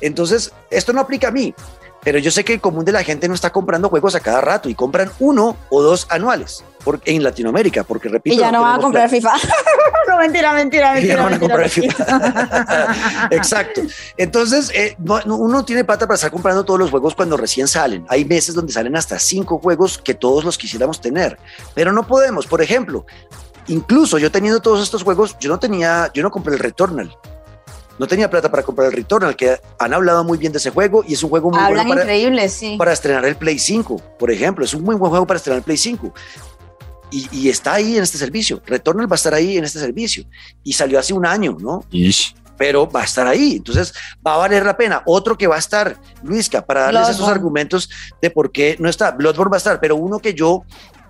Entonces, 0.00 0.52
esto 0.70 0.92
no 0.92 1.00
aplica 1.00 1.28
a 1.28 1.30
mí, 1.30 1.54
pero 2.02 2.18
yo 2.18 2.30
sé 2.30 2.44
que 2.44 2.54
el 2.54 2.60
común 2.60 2.84
de 2.84 2.92
la 2.92 3.02
gente 3.02 3.28
no 3.28 3.34
está 3.34 3.50
comprando 3.50 3.88
juegos 3.88 4.14
a 4.14 4.20
cada 4.20 4.40
rato 4.40 4.68
y 4.68 4.74
compran 4.74 5.10
uno 5.18 5.56
o 5.68 5.82
dos 5.82 6.06
anuales 6.10 6.64
en 7.04 7.22
Latinoamérica, 7.22 7.84
porque 7.84 8.08
repito. 8.08 8.34
Y 8.34 8.38
ya 8.38 8.50
no, 8.50 8.62
van 8.62 8.78
a 8.78 8.82
comprar 8.82 9.10
FIFA. 9.10 9.32
no, 10.08 10.18
mentira, 10.18 10.52
mentira, 10.54 10.92
mentira. 10.94 11.16
no 11.16 11.24
van 11.24 11.34
a 11.34 11.38
comprar 11.38 11.68
FIFA. 11.68 13.28
Exacto. 13.30 13.82
Entonces, 14.16 14.70
eh, 14.74 14.96
uno 15.26 15.64
tiene 15.64 15.84
pata 15.84 16.06
para 16.06 16.14
estar 16.14 16.30
comprando 16.30 16.64
todos 16.64 16.80
los 16.80 16.90
juegos 16.90 17.14
cuando 17.14 17.36
recién 17.36 17.68
salen. 17.68 18.06
Hay 18.08 18.24
meses 18.24 18.54
donde 18.54 18.72
salen 18.72 18.96
hasta 18.96 19.18
cinco 19.18 19.58
juegos 19.58 19.98
que 19.98 20.14
todos 20.14 20.44
los 20.44 20.56
quisiéramos 20.56 21.00
tener, 21.00 21.38
pero 21.74 21.92
no 21.92 22.06
podemos. 22.06 22.46
Por 22.46 22.62
ejemplo, 22.62 23.04
incluso 23.66 24.18
yo 24.18 24.30
teniendo 24.30 24.60
todos 24.60 24.82
estos 24.82 25.02
juegos, 25.02 25.36
yo 25.40 25.50
no 25.50 25.58
tenía, 25.58 26.10
yo 26.14 26.22
no 26.22 26.30
compré 26.30 26.54
el 26.54 26.60
Returnal 26.60 27.14
no 27.98 28.06
tenía 28.06 28.30
plata 28.30 28.50
para 28.50 28.62
comprar 28.62 28.88
el 28.88 28.92
Returnal, 28.92 29.36
que 29.36 29.60
han 29.78 29.92
hablado 29.92 30.24
muy 30.24 30.38
bien 30.38 30.52
de 30.52 30.58
ese 30.58 30.70
juego 30.70 31.04
y 31.06 31.14
es 31.14 31.22
un 31.22 31.30
juego 31.30 31.50
muy 31.50 31.58
Hablan 31.58 31.86
bueno 31.86 32.02
para, 32.02 32.02
increíble, 32.02 32.48
sí. 32.48 32.76
para 32.78 32.92
estrenar 32.92 33.24
el 33.24 33.36
Play 33.36 33.58
5, 33.58 34.00
por 34.18 34.30
ejemplo. 34.30 34.64
Es 34.64 34.74
un 34.74 34.82
muy 34.82 34.94
buen 34.94 35.10
juego 35.10 35.26
para 35.26 35.38
estrenar 35.38 35.58
el 35.58 35.64
Play 35.64 35.76
5. 35.76 36.12
Y, 37.10 37.48
está 37.48 37.74
ahí 37.74 37.96
en 37.96 38.02
este 38.02 38.18
servicio. 38.18 38.62
Returnal 38.66 39.10
va 39.10 39.14
a 39.14 39.16
estar 39.16 39.32
ahí 39.32 39.56
en 39.56 39.64
este 39.64 39.78
servicio. 39.78 40.24
Y 40.62 40.74
salió 40.74 40.98
hace 40.98 41.14
un 41.14 41.24
año, 41.24 41.56
¿no? 41.58 41.84
Pero 42.58 42.88
va 42.88 43.00
a 43.00 43.04
estar 43.04 43.26
ahí. 43.26 43.56
Entonces 43.56 43.94
va 44.24 44.34
a 44.34 44.38
valer 44.38 44.64
la 44.64 44.76
pena. 44.76 45.02
Otro 45.06 45.38
que 45.38 45.46
va 45.46 45.56
a 45.56 45.58
estar, 45.58 45.98
Luisca, 46.22 46.66
para 46.66 46.82
darles 46.82 47.08
esos 47.08 47.28
argumentos 47.28 47.88
de 48.20 48.30
por 48.30 48.52
qué 48.52 48.76
no 48.78 48.90
está. 48.90 49.12
Bloodborne 49.12 49.50
va 49.50 49.56
a 49.56 49.58
estar, 49.58 49.80
pero 49.80 49.96
uno 49.96 50.18
que 50.18 50.34
yo 50.34 50.64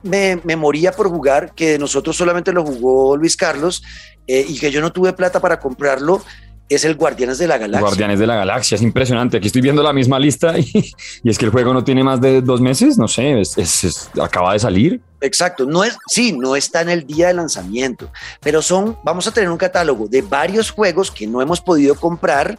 me, 0.05 0.41
me, 0.45 0.55
moría 0.55 0.93
por 0.93 1.09
jugar, 1.09 1.53
que 1.55 1.79
nosotros 1.79 2.17
solamente 2.17 2.53
lo 2.53 2.65
jugó 2.65 3.17
Luis 3.17 3.37
Carlos 3.37 3.83
eh, 4.29 4.45
y 4.47 4.59
que 4.59 4.71
yo 4.71 4.81
no 4.81 4.93
tuve 4.93 5.13
plata 5.15 5.41
para 5.41 5.59
comprarlo, 5.59 6.23
es 6.69 6.85
el 6.85 6.97
Guardianes 6.97 7.39
de 7.39 7.47
la 7.47 7.59
Galaxia. 7.59 7.81
Guardianes 7.81 8.19
de 8.19 8.27
la 8.27 8.37
Galaxia, 8.37 8.77
es 8.77 8.83
impresionante. 8.83 9.39
Aquí 9.39 9.47
estoy 9.47 9.63
viendo 9.63 9.83
la 9.83 9.93
misma 9.93 10.19
lista 10.19 10.59
y, 10.59 10.93
es 11.25 11.39
que 11.39 11.47
el 11.47 11.51
juego 11.51 11.73
no 11.73 11.85
tiene 11.85 12.05
más 12.05 12.21
de 12.21 12.43
dos 12.43 12.61
meses, 12.61 12.99
no 12.99 13.09
sé, 13.09 13.41
es, 13.41 14.11
acaba 14.21 14.53
de 14.53 14.59
salir. 14.59 15.01
Exacto, 15.21 15.67
no 15.67 15.83
es, 15.83 15.97
sí, 16.07 16.33
no 16.33 16.55
está 16.55 16.83
en 16.83 16.91
el 16.91 17.07
día 17.07 17.29
de 17.29 17.35
lanzamiento, 17.35 18.11
pero 18.41 18.63
son, 18.63 18.97
vamos 19.03 19.27
a 19.27 19.33
tener 19.33 19.51
un 19.51 19.59
catálogo 19.59 20.07
de 20.07 20.23
varios 20.23 20.71
juegos 20.71 21.11
que 21.11 21.27
no 21.27 21.43
hemos 21.43 21.61
podido 21.61 21.97
comprar 21.97 22.57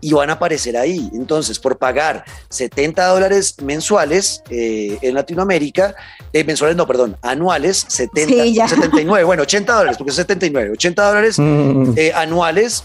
y 0.00 0.12
van 0.12 0.30
a 0.30 0.34
aparecer 0.34 0.76
ahí. 0.76 1.10
Entonces, 1.12 1.58
por 1.58 1.76
pagar 1.76 2.24
70 2.48 3.04
dólares 3.06 3.56
mensuales 3.62 4.42
eh, 4.48 4.96
en 5.02 5.14
Latinoamérica, 5.14 5.94
eh, 6.32 6.44
mensuales 6.44 6.76
no, 6.76 6.86
perdón, 6.86 7.16
anuales, 7.20 7.84
70, 7.88 8.68
79, 8.68 9.24
bueno, 9.24 9.42
80 9.42 9.74
dólares, 9.74 9.98
porque 9.98 10.10
es 10.10 10.16
79, 10.16 10.70
80 10.72 11.08
dólares 11.08 11.38
mm. 11.38 11.92
eh, 11.96 12.12
anuales 12.14 12.84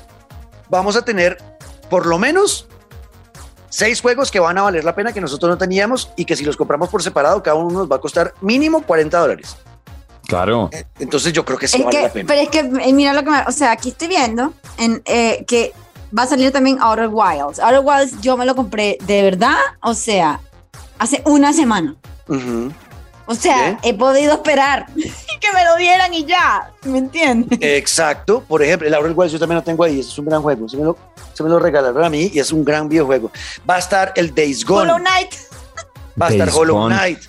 vamos 0.73 0.95
a 0.95 1.05
tener 1.05 1.37
por 1.89 2.05
lo 2.05 2.17
menos 2.17 2.67
seis 3.69 4.01
juegos 4.01 4.31
que 4.31 4.39
van 4.39 4.57
a 4.57 4.63
valer 4.63 4.83
la 4.83 4.95
pena 4.95 5.13
que 5.13 5.21
nosotros 5.21 5.49
no 5.49 5.57
teníamos 5.57 6.11
y 6.15 6.25
que 6.25 6.35
si 6.35 6.43
los 6.43 6.57
compramos 6.57 6.89
por 6.89 7.01
separado, 7.01 7.41
cada 7.41 7.55
uno 7.55 7.79
nos 7.79 7.91
va 7.91 7.97
a 7.97 7.99
costar 7.99 8.33
mínimo 8.41 8.83
40 8.83 9.17
dólares. 9.17 9.55
Claro. 10.27 10.69
Eh, 10.71 10.85
entonces 10.99 11.33
yo 11.33 11.43
creo 11.45 11.57
que 11.57 11.67
sí 11.67 11.81
vale 11.81 12.01
la 12.01 12.11
pena. 12.11 12.27
Pero 12.27 12.41
es 12.41 12.49
que, 12.49 12.59
eh, 12.59 12.93
mira 12.93 13.13
lo 13.13 13.23
que 13.23 13.29
me, 13.29 13.41
o 13.47 13.51
sea, 13.51 13.71
aquí 13.71 13.89
estoy 13.89 14.07
viendo 14.07 14.53
en, 14.77 15.01
eh, 15.05 15.43
que 15.47 15.73
va 16.17 16.23
a 16.23 16.27
salir 16.27 16.51
también 16.51 16.79
Outer 16.81 17.09
Wilds. 17.11 17.59
Outer 17.59 17.81
Wilds 17.83 18.21
yo 18.21 18.37
me 18.37 18.45
lo 18.45 18.55
compré 18.55 18.97
de 19.05 19.21
verdad, 19.21 19.57
o 19.81 19.93
sea, 19.93 20.39
hace 20.97 21.21
una 21.25 21.53
semana. 21.53 21.95
O 23.25 23.35
sea, 23.35 23.79
he 23.83 23.93
podido 23.93 24.33
esperar 24.33 24.87
que 24.95 25.53
me 25.53 25.63
lo 25.65 25.75
dieran 25.77 26.13
y 26.13 26.25
ya, 26.25 26.71
¿me 26.83 26.97
entiendes? 26.97 27.57
Exacto. 27.61 28.43
Por 28.47 28.61
ejemplo, 28.61 28.87
el 28.87 28.93
Aurel 28.93 29.15
yo 29.29 29.39
también 29.39 29.57
lo 29.57 29.63
tengo 29.63 29.83
ahí, 29.83 29.99
es 29.99 30.17
un 30.17 30.25
gran 30.25 30.41
juego. 30.41 30.67
Se 30.67 30.77
me, 30.77 30.83
lo, 30.83 30.97
se 31.33 31.43
me 31.43 31.49
lo 31.49 31.59
regalaron 31.59 32.03
a 32.03 32.09
mí 32.09 32.31
y 32.33 32.39
es 32.39 32.51
un 32.51 32.65
gran 32.65 32.89
videojuego. 32.89 33.31
Va 33.69 33.75
a 33.75 33.79
estar 33.79 34.13
el 34.15 34.33
Days 34.33 34.65
Gone. 34.65 34.91
Hollow 34.91 34.97
Knight. 34.97 35.33
Va 36.21 36.27
a 36.27 36.29
estar 36.29 36.49
Hollow 36.53 36.87
Knight. 36.87 37.19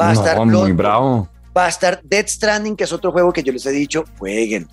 Va 0.00 0.10
a 0.10 0.12
estar 0.12 0.44
muy 0.44 0.72
bravo. 0.72 1.28
Va 1.56 1.66
a 1.66 1.68
estar 1.68 2.00
Dead 2.02 2.26
Stranding, 2.26 2.76
que 2.76 2.84
es 2.84 2.92
otro 2.92 3.12
juego 3.12 3.32
que 3.32 3.42
yo 3.42 3.52
les 3.52 3.64
he 3.64 3.70
dicho, 3.70 4.04
jueguen 4.18 4.68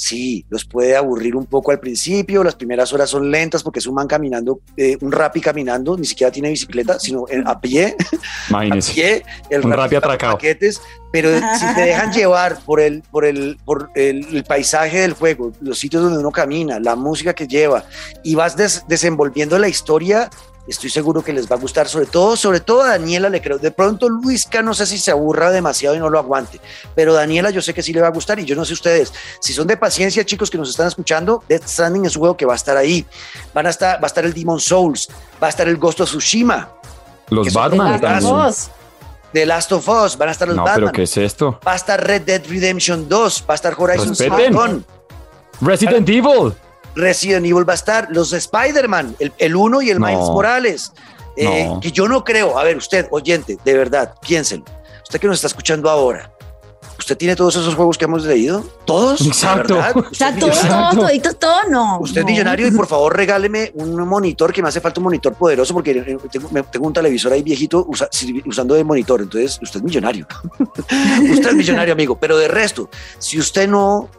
sí, 0.00 0.46
los 0.48 0.64
puede 0.64 0.96
aburrir 0.96 1.36
un 1.36 1.44
poco 1.44 1.72
al 1.72 1.78
principio, 1.78 2.42
las 2.42 2.54
primeras 2.54 2.90
horas 2.94 3.10
son 3.10 3.30
lentas 3.30 3.62
porque 3.62 3.80
es 3.80 3.86
un 3.86 3.94
man 3.94 4.06
caminando, 4.06 4.60
eh, 4.74 4.96
un 5.02 5.12
rapi 5.12 5.42
caminando, 5.42 5.94
ni 5.94 6.06
siquiera 6.06 6.32
tiene 6.32 6.48
bicicleta, 6.48 6.98
sino 6.98 7.26
a 7.44 7.60
pie, 7.60 7.96
Imagínese. 8.48 8.90
a 8.90 8.94
pie, 8.94 9.22
el 9.50 9.66
un 9.66 9.72
rapi 9.72 9.96
atracado. 9.96 10.32
Paquetes, 10.32 10.80
pero 11.12 11.28
si 11.58 11.74
te 11.74 11.82
dejan 11.82 12.12
llevar 12.14 12.60
por 12.64 12.80
el, 12.80 13.02
por, 13.10 13.26
el, 13.26 13.58
por 13.62 13.90
el, 13.94 14.42
paisaje 14.48 15.00
del 15.00 15.12
juego, 15.12 15.52
los 15.60 15.78
sitios 15.78 16.02
donde 16.02 16.18
uno 16.18 16.30
camina, 16.30 16.80
la 16.80 16.96
música 16.96 17.34
que 17.34 17.46
lleva, 17.46 17.84
y 18.24 18.34
vas 18.34 18.56
desenvolviendo 18.88 19.58
la 19.58 19.68
historia 19.68 20.30
estoy 20.70 20.90
seguro 20.90 21.22
que 21.22 21.32
les 21.32 21.50
va 21.50 21.56
a 21.56 21.58
gustar, 21.58 21.88
sobre 21.88 22.06
todo, 22.06 22.36
sobre 22.36 22.60
todo 22.60 22.82
a 22.82 22.90
Daniela 22.90 23.28
le 23.28 23.42
creo. 23.42 23.58
De 23.58 23.70
pronto 23.70 24.08
Luisca 24.08 24.62
no 24.62 24.72
sé 24.72 24.86
si 24.86 24.98
se 24.98 25.10
aburra 25.10 25.50
demasiado 25.50 25.96
y 25.96 25.98
no 25.98 26.08
lo 26.08 26.18
aguante, 26.18 26.60
pero 26.94 27.12
Daniela 27.12 27.50
yo 27.50 27.60
sé 27.60 27.74
que 27.74 27.82
sí 27.82 27.92
le 27.92 28.00
va 28.00 28.08
a 28.08 28.12
gustar 28.12 28.38
y 28.38 28.44
yo 28.44 28.54
no 28.54 28.64
sé 28.64 28.72
ustedes. 28.72 29.12
Si 29.40 29.52
son 29.52 29.66
de 29.66 29.76
paciencia, 29.76 30.24
chicos 30.24 30.50
que 30.50 30.58
nos 30.58 30.70
están 30.70 30.88
escuchando, 30.88 31.42
Death 31.48 31.66
Stranding 31.66 32.06
es 32.06 32.16
un 32.16 32.20
juego 32.20 32.36
que 32.36 32.46
va 32.46 32.54
a 32.54 32.56
estar 32.56 32.76
ahí. 32.76 33.04
Van 33.52 33.66
a 33.66 33.70
estar, 33.70 33.96
va 33.96 34.04
a 34.04 34.06
estar 34.06 34.24
el 34.24 34.32
Demon 34.32 34.60
Souls, 34.60 35.08
va 35.42 35.48
a 35.48 35.50
estar 35.50 35.68
el 35.68 35.76
Ghost 35.76 36.00
of 36.00 36.08
Tsushima. 36.08 36.70
Los 37.28 37.52
Batman 37.52 38.00
The 39.32 39.46
Last 39.46 39.70
of 39.72 39.88
Us, 39.88 40.16
van 40.16 40.28
a 40.28 40.32
estar 40.32 40.48
los 40.48 40.56
no, 40.56 40.64
¿Pero 40.64 40.90
qué 40.90 41.04
es 41.04 41.16
esto? 41.16 41.60
Va 41.66 41.72
a 41.72 41.76
estar 41.76 42.04
Red 42.04 42.22
Dead 42.22 42.42
Redemption 42.48 43.08
2, 43.08 43.44
va 43.48 43.54
a 43.54 43.56
estar 43.56 43.74
Horizon 43.78 44.16
Zero 44.16 44.36
Dawn. 44.50 44.84
Resident 45.60 46.08
Evil. 46.08 46.52
Resident 46.94 47.46
Evil 47.46 47.68
va 47.68 47.72
a 47.72 47.76
estar, 47.76 48.08
los 48.10 48.32
Spider-Man, 48.32 49.16
el 49.38 49.56
1 49.56 49.82
y 49.82 49.90
el 49.90 50.00
Miles 50.00 50.18
Morales. 50.18 50.92
Eh, 51.36 51.70
que 51.80 51.92
yo 51.92 52.06
no 52.08 52.24
creo, 52.24 52.58
a 52.58 52.64
ver, 52.64 52.76
usted, 52.76 53.06
oyente, 53.10 53.56
de 53.64 53.74
verdad, 53.74 54.14
piénsenlo. 54.20 54.64
Usted 55.02 55.20
que 55.20 55.26
nos 55.26 55.36
está 55.36 55.46
escuchando 55.46 55.88
ahora, 55.88 56.30
¿Usted 57.00 57.16
tiene 57.16 57.34
todos 57.34 57.56
esos 57.56 57.74
juegos 57.74 57.96
que 57.96 58.04
hemos 58.04 58.24
leído? 58.24 58.62
¿Todos? 58.84 59.26
Exacto. 59.26 59.78
O 59.78 60.14
sea, 60.14 60.36
todo, 60.36 60.50
todo, 60.50 61.08
todo, 61.08 61.34
todo, 61.34 61.62
no. 61.70 61.98
Usted 62.00 62.20
es 62.20 62.24
no. 62.26 62.30
millonario 62.30 62.68
y 62.68 62.70
por 62.72 62.86
favor 62.86 63.16
regáleme 63.16 63.72
un 63.74 63.96
monitor 64.06 64.52
que 64.52 64.60
me 64.60 64.68
hace 64.68 64.82
falta 64.82 65.00
un 65.00 65.04
monitor 65.04 65.32
poderoso 65.32 65.72
porque 65.72 65.92
eh, 65.92 66.18
tengo, 66.30 66.50
tengo 66.70 66.86
un 66.86 66.92
televisor 66.92 67.32
ahí 67.32 67.42
viejito 67.42 67.86
usa- 67.88 68.10
usando 68.44 68.74
de 68.74 68.84
monitor. 68.84 69.22
Entonces, 69.22 69.58
usted 69.62 69.78
es 69.78 69.82
millonario. 69.82 70.26
usted 70.60 71.48
es 71.48 71.54
millonario, 71.54 71.94
amigo. 71.94 72.18
Pero 72.20 72.36
de 72.36 72.48
resto, 72.48 72.90
si 73.18 73.38
usted 73.38 73.66
no 73.66 74.10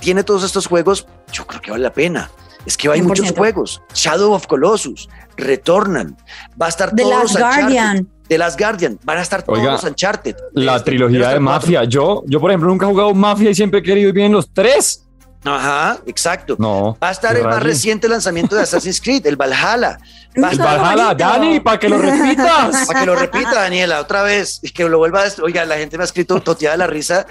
tiene 0.00 0.24
todos 0.24 0.42
estos 0.42 0.66
juegos, 0.66 1.06
yo 1.30 1.46
creo 1.62 1.62
que 1.62 1.70
vale 1.72 1.84
la 1.84 1.92
pena. 1.92 2.30
Es 2.66 2.76
que 2.76 2.88
hay 2.90 3.00
100%. 3.00 3.04
muchos 3.04 3.32
juegos. 3.32 3.82
Shadow 3.94 4.32
of 4.34 4.46
Colossus, 4.46 5.08
Retornan, 5.36 6.16
va 6.60 6.66
a 6.66 6.68
estar 6.68 6.94
The 6.94 7.02
todos 7.02 7.34
Last. 7.34 7.38
Guardian. 7.38 8.08
The 8.28 8.38
Last 8.38 8.58
Guardian, 8.58 8.98
van 9.04 9.18
a 9.18 9.22
estar 9.22 9.42
todos 9.42 9.58
Oiga, 9.58 9.72
los 9.72 9.84
Uncharted. 9.84 10.36
La 10.52 10.76
Este, 10.76 10.90
trilogía 10.92 11.20
hasta 11.20 11.34
de 11.38 11.44
cuatro. 11.44 11.60
Mafia. 11.60 11.84
Yo, 11.84 12.22
yo, 12.26 12.40
por 12.40 12.50
ejemplo, 12.50 12.68
nunca 12.68 12.86
he 12.86 12.88
jugado 12.88 13.12
Mafia 13.14 13.50
y 13.50 13.54
siempre 13.54 13.80
he 13.80 13.82
querido 13.82 14.08
ir 14.08 14.14
bien 14.14 14.32
los 14.32 14.48
tres. 14.52 15.06
Ajá, 15.44 15.98
exacto. 16.06 16.54
No. 16.58 16.96
Va 17.02 17.08
a 17.08 17.10
estar 17.10 17.36
el 17.36 17.42
más 17.44 17.60
reciente 17.62 18.08
lanzamiento 18.08 18.54
de 18.54 18.62
Assassin's 18.62 19.00
Creed, 19.00 19.26
el 19.26 19.34
Valhalla. 19.36 19.98
Valhalla. 20.36 21.14
Dani, 21.14 21.60
para 21.60 21.78
que 21.78 21.88
lo 21.88 21.98
repitas. 21.98 22.86
Para 22.86 23.00
que 23.00 23.06
lo 23.06 23.14
repita, 23.16 23.54
Daniela, 23.54 24.00
otra 24.00 24.22
vez. 24.22 24.60
Y 24.62 24.70
que 24.70 24.84
lo 24.88 24.98
vuelva 24.98 25.22
a... 25.24 25.42
Oiga, 25.42 25.64
la 25.64 25.76
gente 25.76 25.96
me 25.96 26.04
ha 26.04 26.06
escrito 26.06 26.40
toteada 26.40 26.74
de 26.74 26.78
la 26.78 26.86
risa 26.86 27.26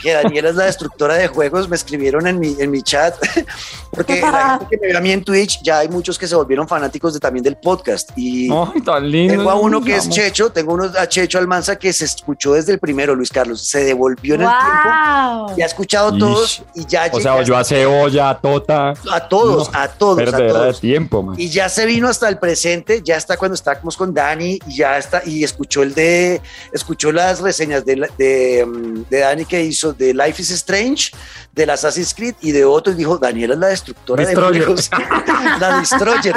que 0.00 0.12
Daniela 0.12 0.50
es 0.50 0.54
la 0.56 0.64
destructora 0.64 1.14
de 1.14 1.28
juegos. 1.28 1.68
Me 1.68 1.76
escribieron 1.76 2.26
en 2.26 2.38
mi, 2.38 2.56
en 2.58 2.70
mi 2.70 2.82
chat. 2.82 3.14
Porque 3.90 4.20
la 4.20 4.58
gente 4.58 4.66
que 4.70 4.78
me 4.78 4.92
ve 4.92 4.96
a 4.96 5.00
mí 5.00 5.10
en 5.12 5.22
Twitch, 5.24 5.60
ya 5.62 5.78
hay 5.78 5.88
muchos 5.88 6.18
que 6.18 6.26
se 6.26 6.34
volvieron 6.34 6.66
fanáticos 6.66 7.14
de, 7.14 7.20
también 7.20 7.44
del 7.44 7.56
podcast. 7.56 8.10
Y 8.16 8.50
Ay, 8.52 8.80
tan 8.84 9.08
lindo. 9.10 9.34
tengo 9.34 9.50
a 9.50 9.54
uno 9.54 9.80
que 9.82 9.96
es. 9.96 10.08
Checho, 10.08 10.50
tengo 10.50 10.74
uno 10.74 10.90
a 10.98 11.08
Checho 11.08 11.38
Almanza 11.38 11.76
que 11.76 11.92
se 11.92 12.04
escuchó 12.04 12.54
desde 12.54 12.72
el 12.72 12.78
primero, 12.78 13.14
Luis 13.14 13.30
Carlos. 13.30 13.66
Se 13.66 13.84
devolvió 13.84 14.34
en 14.34 14.42
el 14.42 14.48
tiempo. 14.48 15.46
Wow. 15.46 15.56
Ya 15.56 15.64
ha 15.64 15.66
escuchado 15.66 16.12
Ish. 16.12 16.18
todos 16.18 16.62
y 16.74 16.86
ya 16.86 17.08
O 17.12 17.20
sea, 17.20 17.42
yo 17.42 17.56
a 17.56 17.64
Cebolla, 17.64 18.30
a 18.30 18.38
Tota. 18.40 18.94
a 19.10 19.28
todos, 19.28 19.70
No, 19.72 19.78
a 19.78 19.88
todos, 19.88 20.18
a 20.18 20.24
Perdera 20.24 20.38
de 20.38 20.48
todos. 20.52 20.80
tiempo, 20.80 21.22
man. 21.22 21.36
Y 21.38 21.48
ya 21.48 21.68
se 21.68 21.86
vino 21.86 22.08
hasta 22.08 22.28
el 22.28 22.38
presente, 22.44 23.00
ya 23.02 23.16
está 23.16 23.38
cuando 23.38 23.54
estábamos 23.54 23.96
con 23.96 24.12
Dani 24.12 24.58
y 24.66 24.76
ya 24.76 24.98
está, 24.98 25.22
y 25.24 25.42
escuchó 25.44 25.82
el 25.82 25.94
de, 25.94 26.42
escuchó 26.74 27.10
las 27.10 27.40
reseñas 27.40 27.86
de, 27.86 28.06
de, 28.18 28.66
mm, 28.66 29.04
de 29.08 29.18
Dani 29.18 29.46
que 29.46 29.62
hizo 29.62 29.94
de 29.94 30.12
Life 30.12 30.42
is 30.42 30.50
Strange, 30.50 31.12
del 31.54 31.70
Assassin's 31.70 32.12
Creed 32.14 32.34
y 32.40 32.50
de 32.50 32.64
otro 32.64 32.92
y 32.92 32.96
dijo, 32.96 33.16
Daniela 33.16 33.54
es 33.54 33.60
la 33.60 33.68
destructora 33.68 34.24
Destroyer. 34.24 34.60
de 34.60 34.66
juegos. 34.66 34.90
la 35.60 35.78
Destroyer. 35.78 36.34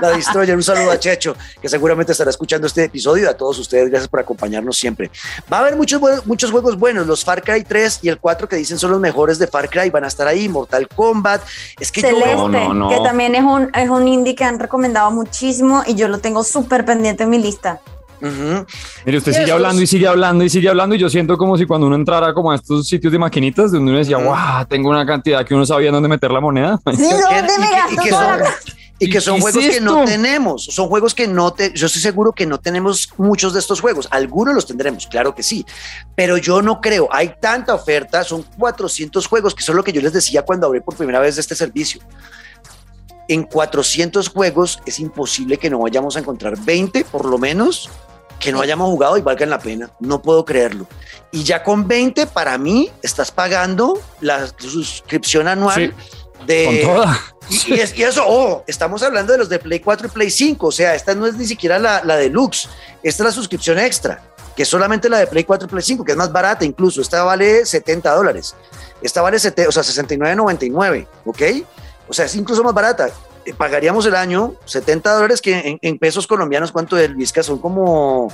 la 0.00 0.10
Destroyer. 0.10 0.54
Un 0.56 0.62
saludo 0.62 0.90
a 0.90 0.98
Checho, 0.98 1.34
que 1.60 1.68
seguramente 1.68 2.12
estará 2.12 2.28
escuchando 2.30 2.66
este 2.66 2.84
episodio 2.84 3.24
y 3.24 3.26
a 3.26 3.36
todos 3.36 3.58
ustedes, 3.58 3.88
gracias 3.88 4.08
por 4.08 4.20
acompañarnos 4.20 4.76
siempre. 4.76 5.10
Va 5.50 5.58
a 5.58 5.60
haber 5.60 5.76
muchos, 5.76 6.00
muchos 6.26 6.50
juegos 6.50 6.78
buenos, 6.78 7.06
los 7.06 7.24
Far 7.24 7.42
Cry 7.42 7.64
3 7.64 8.00
y 8.02 8.08
el 8.10 8.18
4 8.18 8.46
que 8.48 8.56
dicen 8.56 8.78
son 8.78 8.90
los 8.90 9.00
mejores 9.00 9.38
de 9.38 9.46
Far 9.46 9.70
Cry, 9.70 9.88
van 9.88 10.04
a 10.04 10.08
estar 10.08 10.26
ahí, 10.28 10.48
Mortal 10.50 10.86
Kombat. 10.88 11.40
Es 11.80 11.90
que 11.90 12.02
yo 12.02 12.08
Celeste, 12.08 12.34
veo- 12.34 12.48
No, 12.48 12.74
no, 12.74 12.74
no. 12.74 12.88
que 12.90 13.00
también 13.00 13.34
es 13.34 13.42
un, 13.42 13.70
es 13.74 13.88
un 13.88 14.06
indie 14.06 14.34
que 14.34 14.44
han 14.44 14.58
recomendado 14.58 15.10
muchísimo 15.10 15.82
y 15.86 15.94
yo 15.94 16.08
lo 16.08 16.18
tengo 16.18 16.44
súper 16.44 16.84
pendiente 16.84 17.22
en 17.22 17.30
mi 17.30 17.38
lista. 17.38 17.80
Mire, 18.20 19.18
usted 19.18 19.32
Y 19.32 19.34
sigue 19.34 19.44
esos- 19.44 19.50
hablando 19.54 19.82
y 19.82 19.86
sigue 19.86 20.08
hablando 20.08 20.44
y 20.44 20.48
sigue 20.48 20.68
hablando 20.68 20.94
y 20.94 20.98
yo 20.98 21.08
siento 21.10 21.36
como 21.36 21.56
si 21.56 21.66
cuando 21.66 21.86
uno 21.86 21.96
entrara 21.96 22.32
como 22.34 22.50
a 22.50 22.56
estos 22.56 22.86
sitios 22.88 23.12
de 23.12 23.18
maquinitas 23.18 23.72
donde 23.72 23.90
uno 23.90 23.98
decía, 23.98 24.18
wow, 24.18 24.64
tengo 24.68 24.88
una 24.90 25.04
cantidad 25.06 25.44
que 25.44 25.54
uno 25.54 25.66
sabía 25.66 25.90
dónde 25.90 26.08
meter 26.08 26.30
la 26.30 26.40
moneda. 26.40 26.78
Sí, 26.92 26.96
que- 26.96 27.02
¿dónde 27.02 27.52
y 27.92 27.96
que- 27.96 28.10
son- 28.10 28.38
la- 28.40 28.54
Y 28.98 29.10
que 29.10 29.18
¿Y 29.18 29.20
son 29.20 29.36
es 29.36 29.42
juegos 29.42 29.62
que 29.62 29.78
no 29.82 30.04
tenemos, 30.06 30.64
son 30.64 30.88
juegos 30.88 31.14
que 31.14 31.26
no 31.28 31.52
te, 31.52 31.70
yo 31.74 31.84
estoy 31.86 32.00
seguro 32.00 32.32
que 32.32 32.46
no 32.46 32.56
tenemos 32.58 33.10
muchos 33.18 33.52
de 33.52 33.60
estos 33.60 33.78
juegos, 33.82 34.08
algunos 34.10 34.54
los 34.54 34.66
tendremos, 34.66 35.06
claro 35.06 35.34
que 35.34 35.42
sí, 35.42 35.66
pero 36.14 36.38
yo 36.38 36.62
no 36.62 36.80
creo, 36.80 37.06
hay 37.12 37.34
tanta 37.38 37.74
oferta, 37.74 38.24
son 38.24 38.42
400 38.56 39.26
juegos, 39.26 39.54
que 39.54 39.62
eso 39.62 39.72
es 39.72 39.76
lo 39.76 39.84
que 39.84 39.92
yo 39.92 40.00
les 40.00 40.14
decía 40.14 40.40
cuando 40.46 40.66
abrí 40.66 40.80
por 40.80 40.96
primera 40.96 41.20
vez 41.20 41.34
de 41.34 41.42
este 41.42 41.54
servicio. 41.54 42.00
En 43.28 43.42
400 43.44 44.28
juegos 44.28 44.80
es 44.86 45.00
imposible 45.00 45.58
que 45.58 45.68
no 45.70 45.80
vayamos 45.80 46.16
a 46.16 46.20
encontrar 46.20 46.56
20 46.58 47.04
por 47.06 47.24
lo 47.24 47.38
menos 47.38 47.88
que 48.38 48.52
no 48.52 48.60
hayamos 48.60 48.88
jugado 48.90 49.16
y 49.16 49.22
valgan 49.22 49.48
la 49.50 49.58
pena, 49.58 49.90
no 49.98 50.20
puedo 50.20 50.44
creerlo. 50.44 50.86
Y 51.32 51.42
ya 51.42 51.62
con 51.62 51.88
20 51.88 52.26
para 52.26 52.58
mí 52.58 52.90
estás 53.02 53.30
pagando 53.30 53.98
la 54.20 54.46
suscripción 54.58 55.48
anual 55.48 55.94
de 56.46 56.64
Con 56.84 56.94
toda. 56.94 57.20
y, 57.48 57.74
y 57.74 57.80
es- 57.80 57.96
y 57.98 58.02
eso, 58.02 58.22
oh, 58.26 58.62
estamos 58.66 59.02
hablando 59.02 59.32
de 59.32 59.38
los 59.38 59.48
de 59.48 59.58
Play 59.58 59.80
4 59.80 60.06
y 60.06 60.10
Play 60.10 60.30
5, 60.30 60.66
o 60.66 60.70
sea, 60.72 60.94
esta 60.94 61.14
no 61.14 61.26
es 61.26 61.34
ni 61.34 61.46
siquiera 61.46 61.78
la, 61.78 62.04
la 62.04 62.16
deluxe, 62.16 62.68
esta 63.02 63.22
es 63.22 63.26
la 63.26 63.32
suscripción 63.32 63.78
extra, 63.78 64.22
que 64.54 64.62
es 64.64 64.68
solamente 64.68 65.08
la 65.08 65.18
de 65.18 65.26
Play 65.26 65.44
4 65.44 65.66
y 65.66 65.70
Play 65.70 65.82
5, 65.82 66.04
que 66.04 66.12
es 66.12 66.18
más 66.18 66.30
barata 66.30 66.64
incluso, 66.64 67.00
esta 67.00 67.24
vale 67.24 67.64
70 67.64 68.14
dólares, 68.14 68.54
esta 69.00 69.22
vale 69.22 69.38
sete- 69.38 69.66
o 69.66 69.72
sea, 69.72 69.82
69.99, 69.82 71.06
¿ok? 71.24 71.42
O 72.08 72.12
sea, 72.12 72.26
es 72.26 72.34
incluso 72.34 72.62
más 72.62 72.74
barata. 72.74 73.10
Eh, 73.44 73.54
Pagaríamos 73.54 74.06
el 74.06 74.14
año 74.14 74.54
70 74.64 75.14
dólares, 75.14 75.40
que 75.40 75.78
en, 75.80 75.98
pesos 75.98 76.26
colombianos, 76.26 76.72
¿cuánto 76.72 76.96
es, 76.98 77.10
Luisca? 77.10 77.42
Son 77.42 77.58
como... 77.58 78.32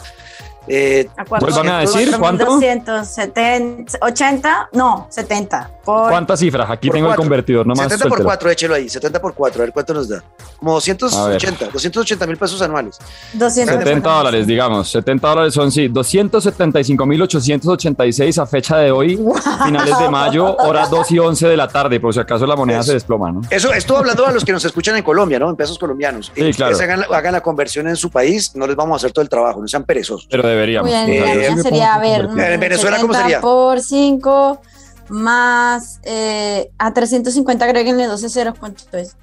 eh, 0.69 1.09
¿A 1.17 1.25
Vuelvan 1.25 1.69
a 1.69 1.81
decir, 1.81 2.15
¿cuánto? 2.19 2.47
4.270, 2.61 3.99
80, 4.01 4.69
no, 4.73 5.07
70. 5.11 5.71
Por, 5.85 6.11
¿Cuántas 6.11 6.39
cifras? 6.39 6.71
Aquí 6.71 6.87
Por 6.89 6.95
tengo 6.95 7.09
cuatro. 7.09 7.23
el 7.23 7.27
convertidor 7.29 7.67
nomás. 7.67 7.85
70 7.87 8.03
por 8.05 8.09
suéltelo. 8.11 8.29
4, 8.29 8.51
échelo 8.51 8.75
ahí, 8.77 8.89
70 8.89 9.21
por 9.21 9.35
4, 9.35 9.63
a 9.63 9.65
ver 9.67 9.73
cuánto 9.73 9.95
nos 9.95 10.09
da. 10.09 10.23
Como 10.59 10.75
280, 10.75 11.67
280 11.73 12.27
mil 12.27 12.37
pesos 12.37 12.63
anuales. 12.63 12.99
200. 13.33 13.77
70 13.79 14.09
dólares, 14.11 14.47
digamos. 14.47 14.91
70 14.93 15.29
dólares 15.29 15.55
son, 15.55 15.73
sí, 15.73 15.89
275.886 15.89 18.39
a 18.41 18.47
fecha 18.47 18.77
de 18.79 18.93
hoy, 18.93 19.17
finales 19.65 19.99
de 19.99 20.09
mayo, 20.09 20.57
horas 20.57 20.89
2 20.91 21.11
y 21.13 21.19
11 21.19 21.49
de 21.49 21.57
la 21.57 21.69
tarde, 21.69 21.99
por 22.01 22.13
si 22.15 22.21
acaso 22.21 22.47
la 22.47 22.55
moneda 22.57 22.79
Eso. 22.79 22.87
se 22.89 22.93
desploma, 22.95 23.33
¿no? 23.33 23.41
Eso 23.51 23.73
estoy 23.73 23.97
hablando 23.97 24.27
a 24.27 24.33
los 24.33 24.45
que 24.45 24.53
nos 24.53 24.65
escuchan 24.65 24.97
en 24.97 25.03
Colombia, 25.03 25.39
¿no? 25.39 25.51
En 25.51 25.57
pesos 25.57 25.79
colombianos. 25.79 26.31
Sí, 26.35 26.43
Eh, 26.43 26.53
claro. 26.55 26.77
hagan, 26.79 27.01
la- 27.01 27.07
hagan 27.17 27.33
la 27.33 27.41
conversión 27.41 27.89
en 27.89 27.97
su 27.97 28.11
país, 28.11 28.55
no 28.55 28.67
les 28.67 28.77
vamos 28.77 28.95
a 28.95 28.97
hacer 28.99 29.13
todo 29.13 29.23
el 29.23 29.29
trabajo, 29.29 29.61
no 29.61 29.69
sean 29.69 29.85
perezosos. 29.85 30.27
Pero 30.31 30.43
deberíamos. 30.53 30.91
Muy 30.91 30.99
bien, 30.99 31.23
eh, 31.23 31.51
me 31.55 31.63
sería, 31.63 31.95
a 31.95 31.99
ver. 31.99 32.29
En 32.37 32.61
Venezuela, 32.61 32.99
¿cómo 33.01 33.13
70 33.13 33.23
sería? 33.23 33.41
por 33.41 33.81
5 33.81 34.61
más 35.09 36.01
eh, 36.05 36.71
a 36.79 36.93
350 36.93 37.65
agréguenle 37.65 38.07
12 38.07 38.29
ceros, 38.29 38.59
¿cuánto 38.59 38.85
es? 38.97 39.17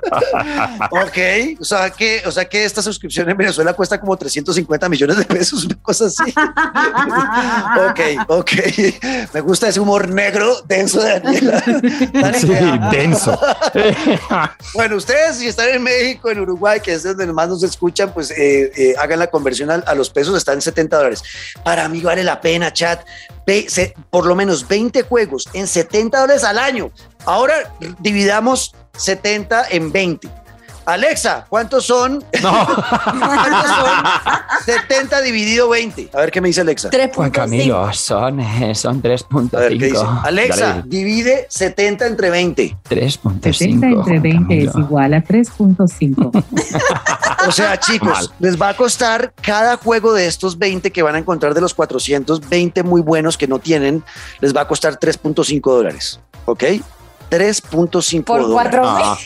Ok, 0.92 1.18
o 1.60 1.64
sea, 1.64 1.90
que, 1.90 2.22
o 2.26 2.32
sea 2.32 2.46
que 2.46 2.66
esta 2.66 2.82
suscripción 2.82 3.30
en 3.30 3.38
Venezuela 3.38 3.74
cuesta 3.74 4.00
como 4.00 4.16
350 4.18 4.90
millones 4.90 5.18
de 5.18 5.26
pesos, 5.26 5.66
una 5.66 5.76
cosa 5.82 6.06
así. 6.06 6.24
ok, 7.90 8.30
ok. 8.30 8.52
Me 9.34 9.42
gusta 9.42 9.68
ese 9.68 9.80
humor 9.80 10.08
negro 10.10 10.62
denso 10.68 11.02
de 11.02 11.20
Daniela. 11.20 11.64
Dani, 12.14 12.40
Sí, 12.40 12.48
denso. 12.92 13.40
Bueno, 14.74 14.98
ustedes 14.98 15.38
si 15.38 15.48
están 15.48 15.70
en 15.70 15.84
México, 15.84 16.30
en 16.30 16.40
Uruguay, 16.40 16.80
que 16.80 16.94
es 16.94 17.04
donde 17.04 17.26
más 17.28 17.48
nos 17.50 17.64
escuchan, 17.64 18.14
pues 18.14 18.32
eh, 18.32 18.72
eh, 18.76 18.96
hagan 19.00 19.20
la 19.20 19.28
conversión 19.28 19.72
a, 19.72 19.76
a 19.76 19.96
los 19.96 20.10
pesos, 20.10 20.36
están 20.38 20.56
en 20.56 20.62
70 20.62 20.98
dólares. 20.98 21.24
Para 21.64 21.88
mí 21.90 22.02
vale 22.02 22.24
la 22.24 22.42
pena, 22.42 22.72
chat. 22.74 23.02
Ve- 23.48 23.66
se- 23.70 23.94
por 24.10 24.26
lo 24.26 24.36
menos 24.36 24.68
20 24.68 25.04
juegos 25.04 25.48
en 25.54 25.68
70 25.68 26.20
dólares 26.20 26.44
al 26.44 26.58
año. 26.60 26.92
Ahora 27.26 27.74
dividamos 28.00 28.76
70 28.98 29.66
en 29.72 29.92
20. 29.92 30.30
Alexa, 30.86 31.48
¿cuántos 31.50 31.86
son? 31.86 32.24
no. 32.44 32.66
¿Cuántos 32.66 33.72
son 33.72 34.06
70 34.66 35.22
dividido 35.22 35.68
20? 35.70 36.12
A 36.14 36.18
ver 36.18 36.32
qué 36.32 36.42
me 36.42 36.50
dice 36.50 36.62
Alexa. 36.62 36.92
3.5. 36.92 37.94
son, 37.94 38.40
eh, 38.40 38.76
son 38.76 39.02
3.5. 39.02 39.58
A 39.58 39.60
ver 39.62 39.78
qué 39.80 39.86
dice. 39.86 39.98
Ya 40.04 40.22
Alexa, 40.24 40.76
le 40.76 40.84
divide 40.84 41.48
70 41.50 42.06
entre 42.06 42.30
20. 42.30 42.62
dije, 42.62 42.78
3.5. 42.88 43.54
70 43.54 43.88
entre 43.88 44.20
20 44.20 44.58
es 44.60 44.72
Camilo. 44.72 44.88
igual 44.88 45.14
a 45.16 45.24
3.5. 45.24 46.44
O 47.48 47.52
sea, 47.52 47.80
chicos, 47.80 48.10
Mal. 48.10 48.30
les 48.40 48.60
va 48.60 48.70
a 48.70 48.74
costar 48.76 49.32
cada 49.40 49.78
juego 49.78 50.14
de 50.14 50.26
estos 50.26 50.58
20 50.58 50.90
que 50.90 51.04
van 51.04 51.14
a 51.14 51.20
encontrar 51.20 51.54
de 51.54 51.62
los 51.62 51.76
420 51.76 52.82
muy 52.82 53.02
buenos 53.02 53.38
que 53.38 53.48
no 53.48 53.60
tienen, 53.60 54.04
les 54.42 54.56
va 54.56 54.62
a 54.62 54.68
costar 54.68 54.98
3.5 55.00 55.62
dólares. 55.62 56.20
¿Ok? 56.46 56.64
3.5 57.40 58.24
Por. 58.24 58.50
4 58.52 58.84
Ah, 58.86 59.18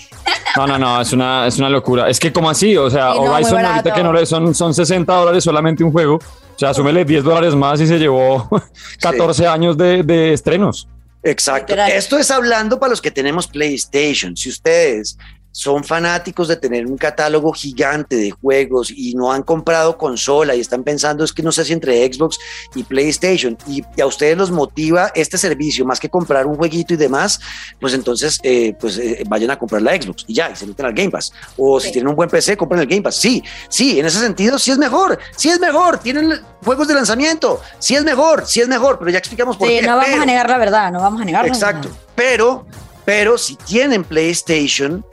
No, 0.57 0.67
no, 0.67 0.77
no, 0.79 1.01
es 1.01 1.13
una, 1.13 1.47
es 1.47 1.57
una 1.57 1.69
locura. 1.69 2.09
Es 2.09 2.19
que 2.19 2.31
como 2.33 2.49
así, 2.49 2.75
o 2.75 2.89
sea, 2.89 3.13
Sí, 3.13 3.19
no, 3.19 3.31
Horizon 3.33 3.65
ahorita 3.65 3.93
que 3.93 4.03
no 4.03 4.13
le 4.13 4.25
son, 4.25 4.53
son 4.55 4.73
60 4.73 5.13
dólares 5.13 5.43
solamente 5.43 5.83
un 5.83 5.91
juego. 5.91 6.15
O 6.15 6.59
sea, 6.59 6.73
súmele 6.73 7.05
10 7.05 7.23
dólares 7.23 7.55
más 7.55 7.79
y 7.79 7.87
se 7.87 7.97
llevó 7.97 8.49
14 9.01 9.47
años 9.47 9.77
de, 9.77 10.03
de 10.03 10.33
estrenos. 10.33 10.87
Exacto. 11.23 11.73
Literal. 11.73 11.91
Esto 11.91 12.17
es 12.17 12.31
hablando 12.31 12.79
para 12.79 12.91
los 12.91 13.01
que 13.01 13.11
tenemos 13.11 13.47
PlayStation. 13.47 14.35
Si 14.35 14.49
ustedes 14.49 15.17
son 15.59 15.83
fanáticos 15.83 16.47
de 16.47 16.55
tener 16.55 16.87
un 16.87 16.97
catálogo 16.97 17.51
gigante 17.51 18.15
de 18.15 18.31
juegos 18.31 18.93
y 18.95 19.13
no 19.13 19.29
han 19.29 19.43
comprado 19.43 19.97
consola 19.97 20.55
y 20.55 20.61
están 20.61 20.85
pensando 20.85 21.25
es 21.25 21.33
que 21.33 21.43
no 21.43 21.51
sé 21.51 21.65
si 21.65 21.73
entre 21.73 22.01
Xbox 22.13 22.39
y 22.75 22.83
PlayStation 22.83 23.57
y, 23.67 23.83
a 24.01 24.05
ustedes 24.05 24.37
los 24.37 24.51
motiva 24.51 25.11
este 25.13 25.37
servicio 25.37 25.85
más 25.85 25.99
que 25.99 26.07
comprar 26.07 26.47
un 26.47 26.55
jueguito 26.55 26.93
y 26.93 26.97
demás, 26.97 27.41
pues 27.77 27.93
entonces 27.93 28.39
eh, 28.41 28.73
pues 28.79 28.97
eh, 28.99 29.21
vayan 29.27 29.51
a 29.51 29.59
comprar 29.59 29.81
la 29.81 30.01
Xbox 30.01 30.23
y 30.27 30.35
ya, 30.35 30.49
y 30.49 30.55
se 30.55 30.65
meten 30.65 30.85
al 30.85 30.93
Game 30.93 31.09
Pass. 31.09 31.33
O 31.57 31.77
si 31.77 31.91
tienen 31.91 32.07
un 32.07 32.15
buen 32.15 32.29
PC, 32.29 32.55
compren 32.55 32.79
el 32.79 32.87
Game 32.87 33.01
Pass. 33.01 33.17
Sí, 33.17 33.43
sí, 33.67 33.99
en 33.99 34.05
ese 34.05 34.21
sentido 34.21 34.57
sí 34.57 34.71
es 34.71 34.77
mejor, 34.77 35.19
sí 35.35 35.49
es 35.49 35.59
mejor, 35.59 35.97
tienen 35.97 36.39
juegos 36.63 36.87
de 36.87 36.93
lanzamiento, 36.93 37.59
sí 37.79 37.95
es 37.95 38.05
mejor, 38.05 38.47
sí 38.47 38.61
es 38.61 38.69
mejor, 38.69 38.97
pero 38.97 39.11
ya 39.11 39.17
explicamos 39.17 39.57
por 39.57 39.67
qué. 39.67 39.81
No 39.81 39.97
vamos 39.97 40.21
a 40.21 40.25
negar 40.25 40.49
la 40.49 40.57
verdad, 40.57 40.89
no 40.89 41.01
vamos 41.01 41.21
a 41.21 41.25
negar 41.25 41.45
Exacto, 41.45 41.89
pero, 42.15 42.65
pero 43.03 43.37
si 43.37 43.57
tienen 43.57 44.05
PlayStation, 44.05 45.03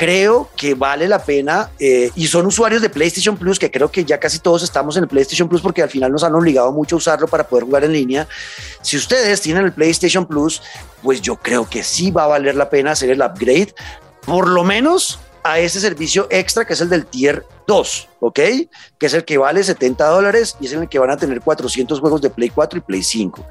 creo 0.00 0.48
que 0.56 0.72
vale 0.72 1.06
la 1.06 1.22
pena 1.22 1.72
eh, 1.78 2.10
y 2.14 2.26
son 2.26 2.46
usuarios 2.46 2.80
de 2.80 2.88
PlayStation 2.88 3.36
Plus, 3.36 3.58
que 3.58 3.70
creo 3.70 3.90
que 3.90 4.02
ya 4.02 4.18
casi 4.18 4.38
todos 4.38 4.62
estamos 4.62 4.96
en 4.96 5.02
el 5.02 5.10
PlayStation 5.10 5.46
Plus 5.46 5.60
porque 5.60 5.82
al 5.82 5.90
final 5.90 6.10
nos 6.10 6.24
han 6.24 6.34
obligado 6.34 6.72
mucho 6.72 6.96
a 6.96 6.98
usarlo 6.98 7.28
para 7.28 7.46
poder 7.46 7.66
jugar 7.66 7.84
en 7.84 7.92
línea. 7.92 8.26
Si 8.80 8.96
ustedes 8.96 9.42
tienen 9.42 9.66
el 9.66 9.74
PlayStation 9.74 10.24
Plus, 10.24 10.62
pues 11.02 11.20
yo 11.20 11.36
creo 11.36 11.68
que 11.68 11.82
sí 11.82 12.10
va 12.10 12.24
a 12.24 12.28
valer 12.28 12.54
la 12.54 12.70
pena 12.70 12.92
hacer 12.92 13.10
el 13.10 13.20
upgrade, 13.20 13.74
por 14.24 14.48
lo 14.48 14.64
menos 14.64 15.18
a 15.42 15.58
ese 15.58 15.80
servicio 15.80 16.26
extra 16.30 16.64
que 16.64 16.74
es 16.74 16.80
el 16.80 16.88
del 16.88 17.06
tier 17.06 17.44
2, 17.66 18.08
¿ok? 18.20 18.40
Que 18.98 19.06
es 19.06 19.14
el 19.14 19.24
que 19.24 19.38
vale 19.38 19.62
70 19.62 20.06
dólares 20.06 20.56
y 20.60 20.66
es 20.66 20.72
en 20.72 20.82
el 20.82 20.88
que 20.88 20.98
van 20.98 21.10
a 21.10 21.16
tener 21.16 21.40
400 21.40 22.00
juegos 22.00 22.20
de 22.20 22.30
Play 22.30 22.50
4 22.50 22.78
y 22.78 22.82
Play 22.82 23.02
5. 23.02 23.46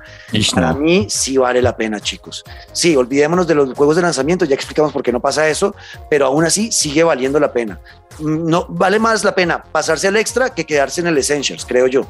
Para 0.53 0.73
mí 0.73 1.07
sí 1.09 1.37
vale 1.37 1.61
la 1.61 1.75
pena, 1.75 1.99
chicos. 1.99 2.43
Sí, 2.73 2.95
olvidémonos 2.95 3.47
de 3.47 3.55
los 3.55 3.73
juegos 3.73 3.95
de 3.95 4.01
lanzamiento, 4.01 4.45
ya 4.45 4.55
explicamos 4.55 4.91
por 4.91 5.03
qué 5.03 5.11
no 5.11 5.19
pasa 5.19 5.47
eso, 5.47 5.75
pero 6.09 6.25
aún 6.25 6.43
así 6.43 6.71
sigue 6.71 7.03
valiendo 7.03 7.39
la 7.39 7.53
pena. 7.53 7.79
No 8.19 8.65
vale 8.67 8.99
más 8.99 9.23
la 9.23 9.33
pena 9.33 9.63
pasarse 9.63 10.07
al 10.07 10.17
extra 10.17 10.53
que 10.53 10.65
quedarse 10.65 11.01
en 11.01 11.07
el 11.07 11.17
Essentials, 11.17 11.65
creo 11.65 11.87
yo. 11.87 12.05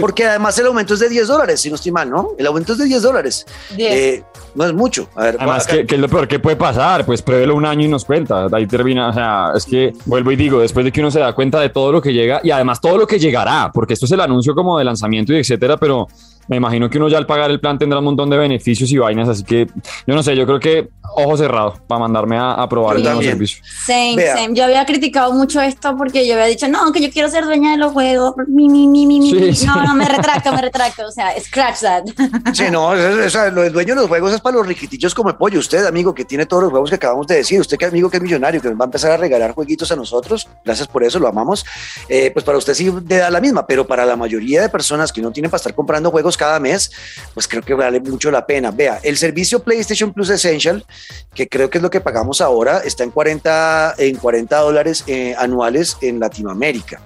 Porque 0.00 0.24
además 0.24 0.58
el 0.58 0.66
aumento 0.66 0.94
es 0.94 1.00
de 1.00 1.08
10 1.08 1.28
dólares, 1.28 1.60
si 1.60 1.68
no 1.68 1.76
estoy 1.76 1.92
mal, 1.92 2.10
¿no? 2.10 2.30
El 2.38 2.46
aumento 2.46 2.72
es 2.72 2.78
de 2.78 2.84
10 2.84 3.02
dólares. 3.02 3.46
Eh, 3.76 4.22
no 4.54 4.64
es 4.64 4.72
mucho. 4.72 5.08
A 5.14 5.24
ver, 5.24 5.36
además, 5.38 5.66
¿qué, 5.66 5.86
es 5.88 5.98
lo 5.98 6.08
peor 6.08 6.26
que 6.26 6.38
puede 6.38 6.56
pasar? 6.56 7.04
Pues 7.04 7.22
pruébelo 7.22 7.54
un 7.54 7.66
año 7.66 7.84
y 7.84 7.88
nos 7.88 8.04
cuenta. 8.04 8.48
Ahí 8.52 8.66
termina. 8.66 9.08
O 9.08 9.12
sea, 9.12 9.52
es 9.54 9.64
que 9.64 9.92
vuelvo 10.04 10.32
y 10.32 10.36
digo, 10.36 10.60
después 10.60 10.84
de 10.84 10.92
que 10.92 11.00
uno 11.00 11.10
se 11.10 11.20
da 11.20 11.34
cuenta 11.34 11.60
de 11.60 11.68
todo 11.68 11.92
lo 11.92 12.00
que 12.00 12.12
llega 12.12 12.40
y 12.42 12.50
además 12.50 12.80
todo 12.80 12.96
lo 12.96 13.06
que 13.06 13.18
llegará, 13.18 13.70
porque 13.72 13.94
esto 13.94 14.06
es 14.06 14.12
el 14.12 14.20
anuncio 14.20 14.54
como 14.54 14.78
de 14.78 14.84
lanzamiento 14.84 15.32
y 15.32 15.38
etcétera, 15.38 15.76
pero 15.76 16.08
me 16.48 16.56
imagino 16.56 16.88
que 16.88 16.98
uno 16.98 17.08
ya 17.08 17.18
al 17.18 17.26
pagar 17.26 17.50
el 17.50 17.60
plan 17.60 17.78
tendrá 17.78 17.98
un 17.98 18.04
montón 18.04 18.30
de 18.30 18.36
beneficios 18.36 18.90
y 18.90 18.98
vainas, 18.98 19.28
así 19.28 19.44
que 19.44 19.66
yo 20.06 20.14
no 20.14 20.22
sé, 20.22 20.36
yo 20.36 20.46
creo 20.46 20.60
que 20.60 20.88
ojo 21.16 21.36
cerrado 21.36 21.74
para 21.86 22.00
mandarme 22.00 22.36
a, 22.38 22.66
probar 22.68 22.96
el 22.96 23.02
nuevo 23.02 23.22
servicio. 23.22 23.62
Same, 23.86 24.16
same. 24.26 24.54
Yo 24.54 24.64
había 24.64 24.84
criticado 24.84 25.32
mucho 25.32 25.60
esto 25.60 25.96
porque 25.96 26.26
yo 26.26 26.34
había 26.34 26.46
dicho, 26.46 26.68
no, 26.68 26.92
que 26.92 27.00
yo 27.00 27.10
quiero 27.10 27.28
ser 27.28 27.44
dueña 27.44 27.72
de 27.72 27.78
los 27.78 27.92
juegos, 27.92 28.34
mi, 28.48 28.68
mi, 28.68 28.86
mi, 28.86 29.06
mi, 29.06 29.18
No, 29.64 29.82
no, 29.82 29.94
me 29.94 30.06
retracto, 30.06 30.52
me 30.52 30.60
retracto, 30.60 31.06
o 31.06 31.10
sea, 31.10 31.32
scratch 31.40 31.80
that. 31.80 32.04
Sí, 32.52 32.64
no, 32.70 32.88
o 32.88 33.30
sea, 33.30 33.50
lo 33.50 33.68
dueño 33.70 33.94
de 33.94 34.00
los 34.00 34.08
juegos 34.08 34.32
es 34.32 34.40
para 34.40 34.56
los 34.56 34.66
riquitillos 34.66 35.14
como 35.14 35.30
el 35.30 35.36
pollo. 35.36 35.58
Usted, 35.58 35.84
amigo, 35.86 36.14
que 36.14 36.24
tiene 36.24 36.46
todos 36.46 36.64
los 36.64 36.70
juegos 36.70 36.90
que 36.90 36.96
acabamos 36.96 37.26
de 37.26 37.36
decir, 37.36 37.60
usted 37.60 37.76
que 37.76 37.86
amigo 37.86 38.10
que 38.10 38.18
es 38.18 38.22
millonario, 38.22 38.60
que 38.60 38.68
nos 38.68 38.78
va 38.78 38.84
a 38.84 38.86
empezar 38.86 39.12
a 39.12 39.16
regalar 39.16 39.52
jueguitos 39.52 39.90
a 39.92 39.96
nosotros, 39.96 40.48
gracias 40.64 40.88
por 40.88 41.02
eso, 41.02 41.18
lo 41.18 41.28
amamos, 41.28 41.64
eh, 42.08 42.30
pues 42.32 42.44
para 42.44 42.58
usted 42.58 42.74
sí 42.74 42.90
de 43.02 43.16
da 43.18 43.30
la 43.30 43.40
misma, 43.40 43.66
pero 43.66 43.86
para 43.86 44.04
la 44.04 44.16
mayoría 44.16 44.62
de 44.62 44.68
personas 44.68 45.12
que 45.12 45.22
no 45.22 45.30
tienen 45.30 45.50
para 45.50 45.58
estar 45.58 45.74
comprando 45.74 46.10
juegos 46.10 46.35
cada 46.36 46.60
mes, 46.60 46.90
pues 47.34 47.48
creo 47.48 47.62
que 47.62 47.74
vale 47.74 48.00
mucho 48.00 48.30
la 48.30 48.46
pena. 48.46 48.70
Vea, 48.70 49.00
el 49.02 49.16
servicio 49.16 49.62
PlayStation 49.62 50.12
Plus 50.12 50.30
Essential, 50.30 50.84
que 51.34 51.48
creo 51.48 51.70
que 51.70 51.78
es 51.78 51.82
lo 51.82 51.90
que 51.90 52.00
pagamos 52.00 52.40
ahora, 52.40 52.78
está 52.78 53.04
en 53.04 53.10
40, 53.10 53.94
en 53.98 54.16
40 54.16 54.56
dólares 54.58 55.04
eh, 55.06 55.34
anuales 55.38 55.96
en 56.00 56.20
Latinoamérica. 56.20 57.00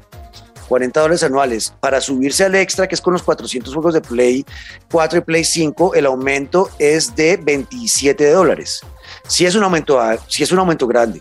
40 0.71 1.01
dólares 1.01 1.23
anuales. 1.25 1.75
Para 1.81 2.01
subirse 2.01 2.45
al 2.45 2.55
extra, 2.55 2.87
que 2.87 2.95
es 2.95 3.01
con 3.01 3.13
los 3.13 3.25
400 3.25 3.75
juegos 3.75 3.93
de 3.93 4.01
Play 4.01 4.47
4 4.91 5.19
y 5.19 5.23
Play 5.23 5.45
5, 5.45 5.97
el 5.97 6.07
aumento 6.07 6.71
es 6.79 7.15
de 7.17 7.37
27 7.37 8.31
dólares. 8.31 8.81
Si 9.27 9.45
es 9.45 9.57
un 9.57 9.65
aumento, 9.65 10.01
si 10.29 10.45
es 10.45 10.53
un 10.53 10.61
aumento 10.61 10.87
grande. 10.87 11.21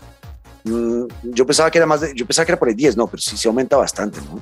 Mm, 0.64 1.04
yo 1.22 1.46
pensaba 1.46 1.70
que 1.70 1.78
era 1.78 1.86
más 1.86 2.00
de, 2.00 2.12
yo 2.14 2.26
pensaba 2.26 2.44
que 2.44 2.52
era 2.52 2.58
por 2.58 2.68
el 2.68 2.76
10, 2.76 2.96
no, 2.96 3.06
pero 3.06 3.20
sí 3.20 3.36
se 3.36 3.48
aumenta 3.48 3.76
bastante, 3.76 4.20
¿no? 4.20 4.40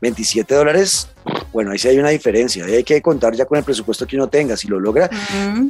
27 0.00 0.54
dólares, 0.54 1.08
bueno, 1.52 1.72
ahí 1.72 1.78
sí 1.78 1.88
hay 1.88 1.98
una 1.98 2.10
diferencia, 2.10 2.64
ahí 2.64 2.74
hay 2.74 2.84
que 2.84 3.00
contar 3.02 3.34
ya 3.34 3.46
con 3.46 3.58
el 3.58 3.64
presupuesto 3.64 4.06
que 4.06 4.16
uno 4.16 4.28
tenga, 4.28 4.56
si 4.56 4.68
lo 4.68 4.78
logra. 4.78 5.10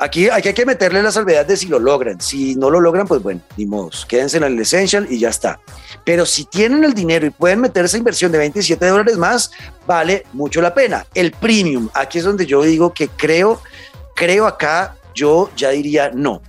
Aquí 0.01 0.29
hay 0.29 0.43
que 0.43 0.67
meterle 0.67 1.03
la 1.03 1.11
salvedad 1.11 1.47
de 1.47 1.57
si 1.57 1.69
lo 1.69 1.79
logran, 1.79 2.21
si 2.21 2.57
no 2.57 2.71
lo 2.71 2.81
logran, 2.81 3.07
pues 3.07 3.23
bueno, 3.23 3.41
ni 3.57 3.67
modos, 3.67 4.05
quédense 4.07 4.37
en 4.37 4.45
el 4.45 4.59
Essential 4.59 5.07
y 5.09 5.19
ya 5.19 5.29
está. 5.29 5.61
Pero 6.05 6.27
si 6.27 6.45
tienen 6.45 6.85
el 6.85 6.93
dinero 6.93 7.27
y 7.27 7.31
pueden 7.31 7.61
meter 7.61 7.85
esa 7.85 7.97
inversión 7.99 8.33
de 8.33 8.39
27 8.39 8.87
dólares 8.87 9.17
más, 9.17 9.51
vale 9.87 10.25
mucho 10.33 10.61
la 10.61 10.75
pena. 10.75 11.07
El 11.15 11.33
Premium, 11.33 11.89
aquí 11.95 12.19
es 12.19 12.25
donde 12.25 12.47
yo 12.47 12.63
digo 12.63 12.93
que 12.93 13.09
creo, 13.09 13.63
creo 14.15 14.47
acá, 14.47 14.97
yo 15.15 15.51
ya 15.57 15.71
diría 15.71 16.11
no. 16.13 16.43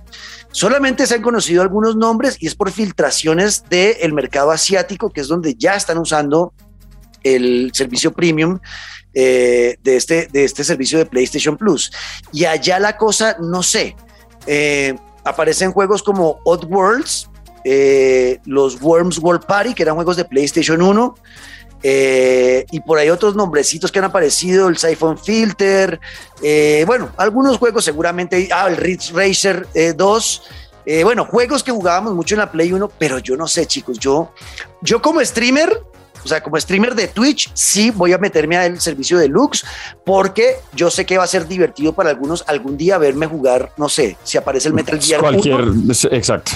Solamente 0.58 1.06
se 1.06 1.14
han 1.14 1.22
conocido 1.22 1.62
algunos 1.62 1.94
nombres 1.94 2.36
y 2.40 2.48
es 2.48 2.56
por 2.56 2.72
filtraciones 2.72 3.62
del 3.70 4.12
mercado 4.12 4.50
asiático, 4.50 5.08
que 5.08 5.20
es 5.20 5.28
donde 5.28 5.54
ya 5.54 5.76
están 5.76 5.98
usando 5.98 6.52
el 7.22 7.70
servicio 7.72 8.12
premium 8.12 8.58
eh, 9.14 9.76
de, 9.84 9.96
este, 9.96 10.26
de 10.32 10.42
este 10.42 10.64
servicio 10.64 10.98
de 10.98 11.06
PlayStation 11.06 11.56
Plus. 11.56 11.92
Y 12.32 12.44
allá 12.44 12.80
la 12.80 12.96
cosa, 12.96 13.36
no 13.38 13.62
sé, 13.62 13.94
eh, 14.48 14.96
aparecen 15.22 15.70
juegos 15.70 16.02
como 16.02 16.40
Odd 16.44 16.64
Worlds, 16.64 17.30
eh, 17.62 18.40
los 18.44 18.80
Worms 18.80 19.20
World 19.20 19.46
Party, 19.46 19.74
que 19.74 19.84
eran 19.84 19.94
juegos 19.94 20.16
de 20.16 20.24
PlayStation 20.24 20.82
1. 20.82 21.14
Y 21.82 22.80
por 22.80 22.98
ahí 22.98 23.10
otros 23.10 23.36
nombrecitos 23.36 23.92
que 23.92 23.98
han 23.98 24.06
aparecido, 24.06 24.68
el 24.68 24.76
Siphon 24.76 25.18
Filter, 25.18 26.00
bueno, 26.86 27.10
algunos 27.16 27.58
juegos 27.58 27.84
seguramente, 27.84 28.48
ah, 28.52 28.68
el 28.68 28.76
Ridge 28.76 29.12
Racer 29.12 29.66
2, 29.96 30.42
bueno, 31.04 31.24
juegos 31.24 31.62
que 31.62 31.70
jugábamos 31.70 32.14
mucho 32.14 32.34
en 32.34 32.40
la 32.40 32.50
Play 32.50 32.72
1, 32.72 32.90
pero 32.98 33.18
yo 33.18 33.36
no 33.36 33.46
sé, 33.46 33.66
chicos, 33.66 33.98
yo, 33.98 34.32
yo 34.82 35.00
como 35.00 35.24
streamer, 35.24 35.82
o 36.24 36.28
sea, 36.28 36.42
como 36.42 36.58
streamer 36.58 36.94
de 36.94 37.08
Twitch, 37.08 37.50
sí 37.54 37.90
voy 37.90 38.12
a 38.12 38.18
meterme 38.18 38.56
al 38.56 38.80
servicio 38.80 39.18
de 39.18 39.28
Lux 39.28 39.64
porque 40.04 40.56
yo 40.74 40.90
sé 40.90 41.06
que 41.06 41.16
va 41.16 41.24
a 41.24 41.28
ser 41.28 41.46
divertido 41.46 41.92
para 41.92 42.10
algunos 42.10 42.44
algún 42.46 42.76
día 42.76 42.98
verme 42.98 43.26
jugar, 43.26 43.72
no 43.76 43.88
sé, 43.88 44.16
si 44.24 44.36
aparece 44.36 44.68
el 44.68 44.74
Metal 44.74 45.00
Gear. 45.00 45.20
Cualquier, 45.20 45.64
exacto. 46.10 46.52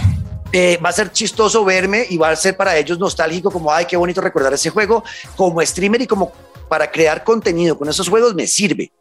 Eh, 0.53 0.79
va 0.85 0.91
a 0.91 0.93
ser 0.93 1.11
chistoso 1.13 1.65
verme 1.65 2.07
y 2.09 2.19
va 2.19 2.29
a 2.29 2.37
ser 2.37 2.57
para 2.57 2.77
ellos 2.77 2.99
nostálgico, 2.99 3.51
como, 3.51 3.73
ay, 3.73 3.87
qué 3.87 3.97
bonito 3.97 4.21
recordar 4.21 4.53
ese 4.53 4.71
juego. 4.71 5.03
Como 5.37 5.63
streamer 5.63 6.03
y 6.03 6.07
como 6.07 6.33
para 6.69 6.91
crear 6.91 7.25
contenido 7.25 7.77
con 7.77 7.89
esos 7.89 8.09
juegos 8.09 8.35
me 8.35 8.47
sirve 8.47 8.93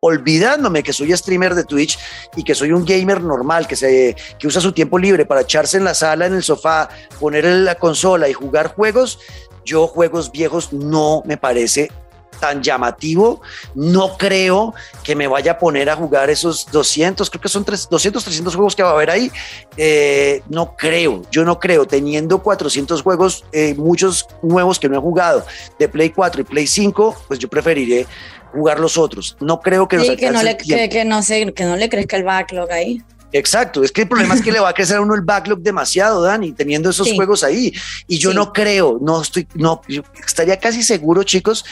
olvidándome 0.00 0.82
que 0.82 0.92
soy 0.92 1.14
streamer 1.16 1.54
de 1.54 1.64
Twitch 1.64 1.98
y 2.36 2.44
que 2.44 2.54
soy 2.54 2.72
un 2.72 2.84
gamer 2.84 3.20
normal, 3.20 3.66
que, 3.66 3.76
se, 3.76 4.16
que 4.38 4.46
usa 4.46 4.60
su 4.60 4.72
tiempo 4.72 4.98
libre 4.98 5.26
para 5.26 5.40
echarse 5.40 5.76
en 5.76 5.84
la 5.84 5.94
sala, 5.94 6.26
en 6.26 6.34
el 6.34 6.42
sofá, 6.42 6.88
poner 7.18 7.44
la 7.44 7.74
consola 7.74 8.28
y 8.28 8.32
jugar 8.32 8.74
juegos, 8.74 9.18
yo 9.64 9.86
juegos 9.86 10.30
viejos 10.30 10.72
no 10.72 11.22
me 11.26 11.36
parece 11.36 11.90
tan 12.38 12.62
llamativo, 12.62 13.40
no 13.74 14.16
creo 14.16 14.74
que 15.02 15.14
me 15.14 15.26
vaya 15.26 15.52
a 15.52 15.58
poner 15.58 15.90
a 15.90 15.96
jugar 15.96 16.30
esos 16.30 16.70
200, 16.70 17.28
creo 17.30 17.40
que 17.40 17.48
son 17.48 17.64
200, 17.64 18.22
300 18.22 18.54
juegos 18.54 18.76
que 18.76 18.82
va 18.82 18.90
a 18.90 18.92
haber 18.92 19.10
ahí, 19.10 19.30
eh, 19.76 20.42
no 20.48 20.76
creo, 20.76 21.22
yo 21.30 21.44
no 21.44 21.58
creo, 21.58 21.86
teniendo 21.86 22.42
400 22.42 23.02
juegos, 23.02 23.44
eh, 23.52 23.74
muchos 23.74 24.26
nuevos 24.42 24.78
que 24.78 24.88
no 24.88 24.96
he 24.96 25.00
jugado, 25.00 25.44
de 25.78 25.88
Play 25.88 26.10
4 26.10 26.42
y 26.42 26.44
Play 26.44 26.66
5, 26.66 27.24
pues 27.28 27.38
yo 27.38 27.48
preferiré 27.48 28.06
jugar 28.52 28.80
los 28.80 28.96
otros, 28.96 29.36
no 29.40 29.60
creo 29.60 29.86
que, 29.88 30.00
sí, 30.00 30.16
que, 30.16 30.30
no 30.30 30.42
le, 30.42 30.56
que, 30.56 31.04
no 31.04 31.20
que 31.54 31.64
no 31.64 31.76
le 31.76 31.88
crezca 31.88 32.16
el 32.16 32.24
backlog 32.24 32.70
ahí. 32.70 33.02
Exacto, 33.32 33.84
es 33.84 33.92
que 33.92 34.02
el 34.02 34.08
problema 34.08 34.34
es 34.34 34.42
que 34.42 34.50
le 34.50 34.58
va 34.58 34.70
a 34.70 34.72
crecer 34.72 34.96
a 34.96 35.00
uno 35.02 35.14
el 35.14 35.20
backlog 35.20 35.60
demasiado, 35.60 36.22
Dani, 36.22 36.52
teniendo 36.52 36.88
esos 36.88 37.12
juegos 37.12 37.44
ahí. 37.44 37.72
Y 38.06 38.18
yo 38.18 38.32
no 38.32 38.52
creo, 38.52 38.98
no 39.02 39.20
estoy, 39.20 39.46
no, 39.54 39.82
estaría 40.26 40.58
casi 40.58 40.82
seguro, 40.82 41.22
chicos, 41.24 41.64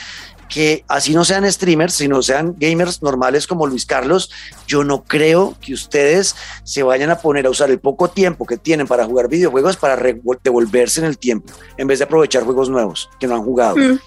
que 0.48 0.84
así 0.88 1.14
no 1.14 1.24
sean 1.24 1.50
streamers, 1.50 1.94
sino 1.94 2.22
sean 2.22 2.54
gamers 2.58 3.02
normales 3.02 3.46
como 3.46 3.66
Luis 3.66 3.86
Carlos, 3.86 4.30
yo 4.66 4.84
no 4.84 5.04
creo 5.04 5.56
que 5.60 5.72
ustedes 5.72 6.36
se 6.64 6.82
vayan 6.82 7.10
a 7.10 7.18
poner 7.18 7.46
a 7.46 7.50
usar 7.50 7.70
el 7.70 7.78
poco 7.78 8.08
tiempo 8.08 8.46
que 8.46 8.56
tienen 8.56 8.86
para 8.86 9.04
jugar 9.04 9.28
videojuegos 9.28 9.76
para 9.76 9.96
devolverse 10.42 11.00
en 11.00 11.06
el 11.06 11.18
tiempo, 11.18 11.52
en 11.76 11.86
vez 11.86 11.98
de 11.98 12.04
aprovechar 12.04 12.44
juegos 12.44 12.68
nuevos 12.68 13.10
que 13.18 13.26
no 13.26 13.34
han 13.34 13.42
jugado. 13.42 13.76
Mm, 13.76 13.98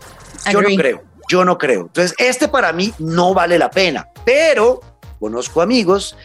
yo 0.52 0.62
no 0.62 0.70
creo, 0.70 1.04
yo 1.30 1.46
no 1.46 1.58
creo. 1.58 1.82
Entonces, 1.82 2.16
este 2.18 2.48
para 2.48 2.72
mí 2.74 2.94
no 3.00 3.34
vale 3.34 3.58
la 3.58 3.70
pena, 3.70 4.08
pero 4.26 4.80
conozco 5.20 5.62
amigos 5.62 6.16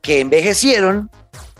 que 0.00 0.20
envejecieron 0.20 1.10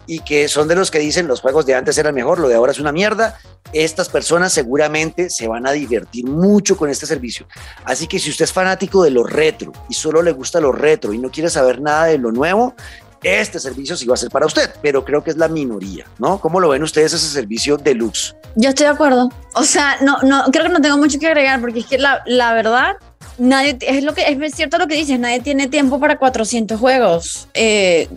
y 0.06 0.20
que 0.20 0.48
son 0.48 0.68
de 0.68 0.76
los 0.76 0.90
que 0.90 1.00
dicen 1.00 1.26
los 1.26 1.40
juegos 1.40 1.66
de 1.66 1.74
antes 1.74 1.98
eran 1.98 2.14
mejor, 2.14 2.38
lo 2.38 2.48
de 2.48 2.54
ahora 2.54 2.72
es 2.72 2.78
una 2.78 2.92
mierda. 2.92 3.38
Estas 3.78 4.08
personas 4.08 4.54
seguramente 4.54 5.28
se 5.28 5.46
van 5.46 5.66
a 5.66 5.72
divertir 5.72 6.24
mucho 6.24 6.78
con 6.78 6.88
este 6.88 7.04
servicio. 7.04 7.46
Así 7.84 8.06
que 8.06 8.18
si 8.18 8.30
usted 8.30 8.44
es 8.44 8.52
fanático 8.52 9.02
de 9.02 9.10
lo 9.10 9.22
retro 9.22 9.72
y 9.90 9.94
solo 9.94 10.22
le 10.22 10.32
gusta 10.32 10.60
lo 10.60 10.72
retro 10.72 11.12
y 11.12 11.18
no 11.18 11.30
quiere 11.30 11.50
saber 11.50 11.82
nada 11.82 12.06
de 12.06 12.16
lo 12.16 12.32
nuevo, 12.32 12.74
este 13.22 13.58
servicio 13.60 13.94
sí 13.94 14.06
va 14.06 14.14
a 14.14 14.16
ser 14.16 14.30
para 14.30 14.46
usted, 14.46 14.70
pero 14.80 15.04
creo 15.04 15.22
que 15.22 15.30
es 15.30 15.36
la 15.36 15.48
minoría, 15.48 16.06
¿no? 16.18 16.40
¿Cómo 16.40 16.58
lo 16.58 16.70
ven 16.70 16.82
ustedes 16.82 17.12
ese 17.12 17.28
servicio 17.28 17.76
deluxe? 17.76 18.34
Yo 18.54 18.70
estoy 18.70 18.86
de 18.86 18.92
acuerdo. 18.92 19.28
O 19.54 19.62
sea, 19.64 19.98
no, 20.00 20.22
no, 20.22 20.44
creo 20.52 20.64
que 20.64 20.72
no 20.72 20.80
tengo 20.80 20.96
mucho 20.96 21.18
que 21.18 21.26
agregar 21.26 21.60
porque 21.60 21.80
es 21.80 21.86
que 21.86 21.98
la, 21.98 22.22
la 22.24 22.54
verdad, 22.54 22.96
nadie, 23.36 23.76
es 23.80 24.04
lo 24.04 24.14
que, 24.14 24.22
es 24.26 24.54
cierto 24.54 24.78
lo 24.78 24.86
que 24.86 24.94
dices, 24.94 25.18
nadie 25.18 25.40
tiene 25.40 25.68
tiempo 25.68 26.00
para 26.00 26.18
400 26.18 26.80
juegos. 26.80 27.48
Eh, 27.52 28.08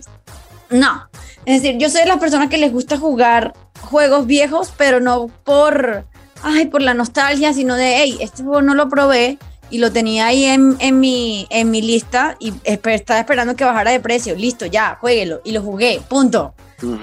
no. 0.70 1.08
Es 1.46 1.62
decir, 1.62 1.78
yo 1.78 1.88
soy 1.88 2.02
de 2.02 2.08
las 2.08 2.18
personas 2.18 2.48
que 2.48 2.58
les 2.58 2.72
gusta 2.72 2.98
jugar 2.98 3.54
juegos 3.80 4.26
viejos, 4.26 4.72
pero 4.76 5.00
no 5.00 5.28
por, 5.44 6.04
ay, 6.42 6.66
por 6.66 6.82
la 6.82 6.94
nostalgia, 6.94 7.52
sino 7.52 7.76
de, 7.76 7.96
hey, 7.96 8.18
este 8.20 8.42
juego 8.42 8.62
no 8.62 8.74
lo 8.74 8.88
probé 8.88 9.38
y 9.70 9.78
lo 9.78 9.92
tenía 9.92 10.26
ahí 10.26 10.44
en, 10.44 10.76
en, 10.80 11.00
mi, 11.00 11.46
en 11.50 11.70
mi 11.70 11.80
lista 11.80 12.36
y 12.40 12.52
estaba 12.64 13.20
esperando 13.20 13.56
que 13.56 13.64
bajara 13.64 13.90
de 13.90 14.00
precio. 14.00 14.34
Listo, 14.34 14.66
ya, 14.66 14.98
jueguelo. 15.00 15.40
Y 15.44 15.52
lo 15.52 15.62
jugué, 15.62 16.00
punto. 16.08 16.54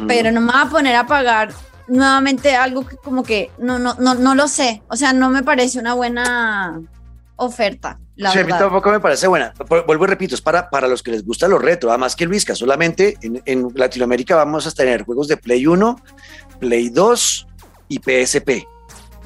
Pero 0.07 0.31
no 0.31 0.41
me 0.41 0.51
va 0.51 0.63
a 0.63 0.69
poner 0.69 0.95
a 0.95 1.05
pagar 1.05 1.49
nuevamente 1.87 2.55
algo 2.55 2.85
que 2.85 2.97
como 2.97 3.23
que 3.23 3.51
no, 3.57 3.79
no, 3.79 3.95
no, 3.99 4.15
no 4.15 4.35
lo 4.35 4.47
sé. 4.47 4.81
O 4.89 4.95
sea, 4.95 5.13
no 5.13 5.29
me 5.29 5.43
parece 5.43 5.79
una 5.79 5.93
buena 5.93 6.81
oferta. 7.37 7.99
La 8.15 8.31
sí, 8.31 8.39
a 8.39 8.43
mí 8.43 8.51
tampoco 8.51 8.91
me 8.91 8.99
parece 8.99 9.27
buena. 9.27 9.53
Vuelvo 9.85 10.05
y 10.05 10.07
repito, 10.07 10.35
es 10.35 10.41
para, 10.41 10.69
para 10.69 10.87
los 10.87 11.01
que 11.01 11.11
les 11.11 11.23
gusta 11.23 11.47
lo 11.47 11.59
retro. 11.59 11.89
Además 11.89 12.15
que 12.15 12.25
Luisca, 12.25 12.55
solamente 12.55 13.17
en, 13.21 13.41
en 13.45 13.69
Latinoamérica 13.73 14.35
vamos 14.35 14.67
a 14.67 14.71
tener 14.71 15.03
juegos 15.03 15.27
de 15.27 15.37
Play 15.37 15.65
1, 15.67 16.01
Play 16.59 16.89
2 16.89 17.47
y 17.89 17.99
PSP. 17.99 18.67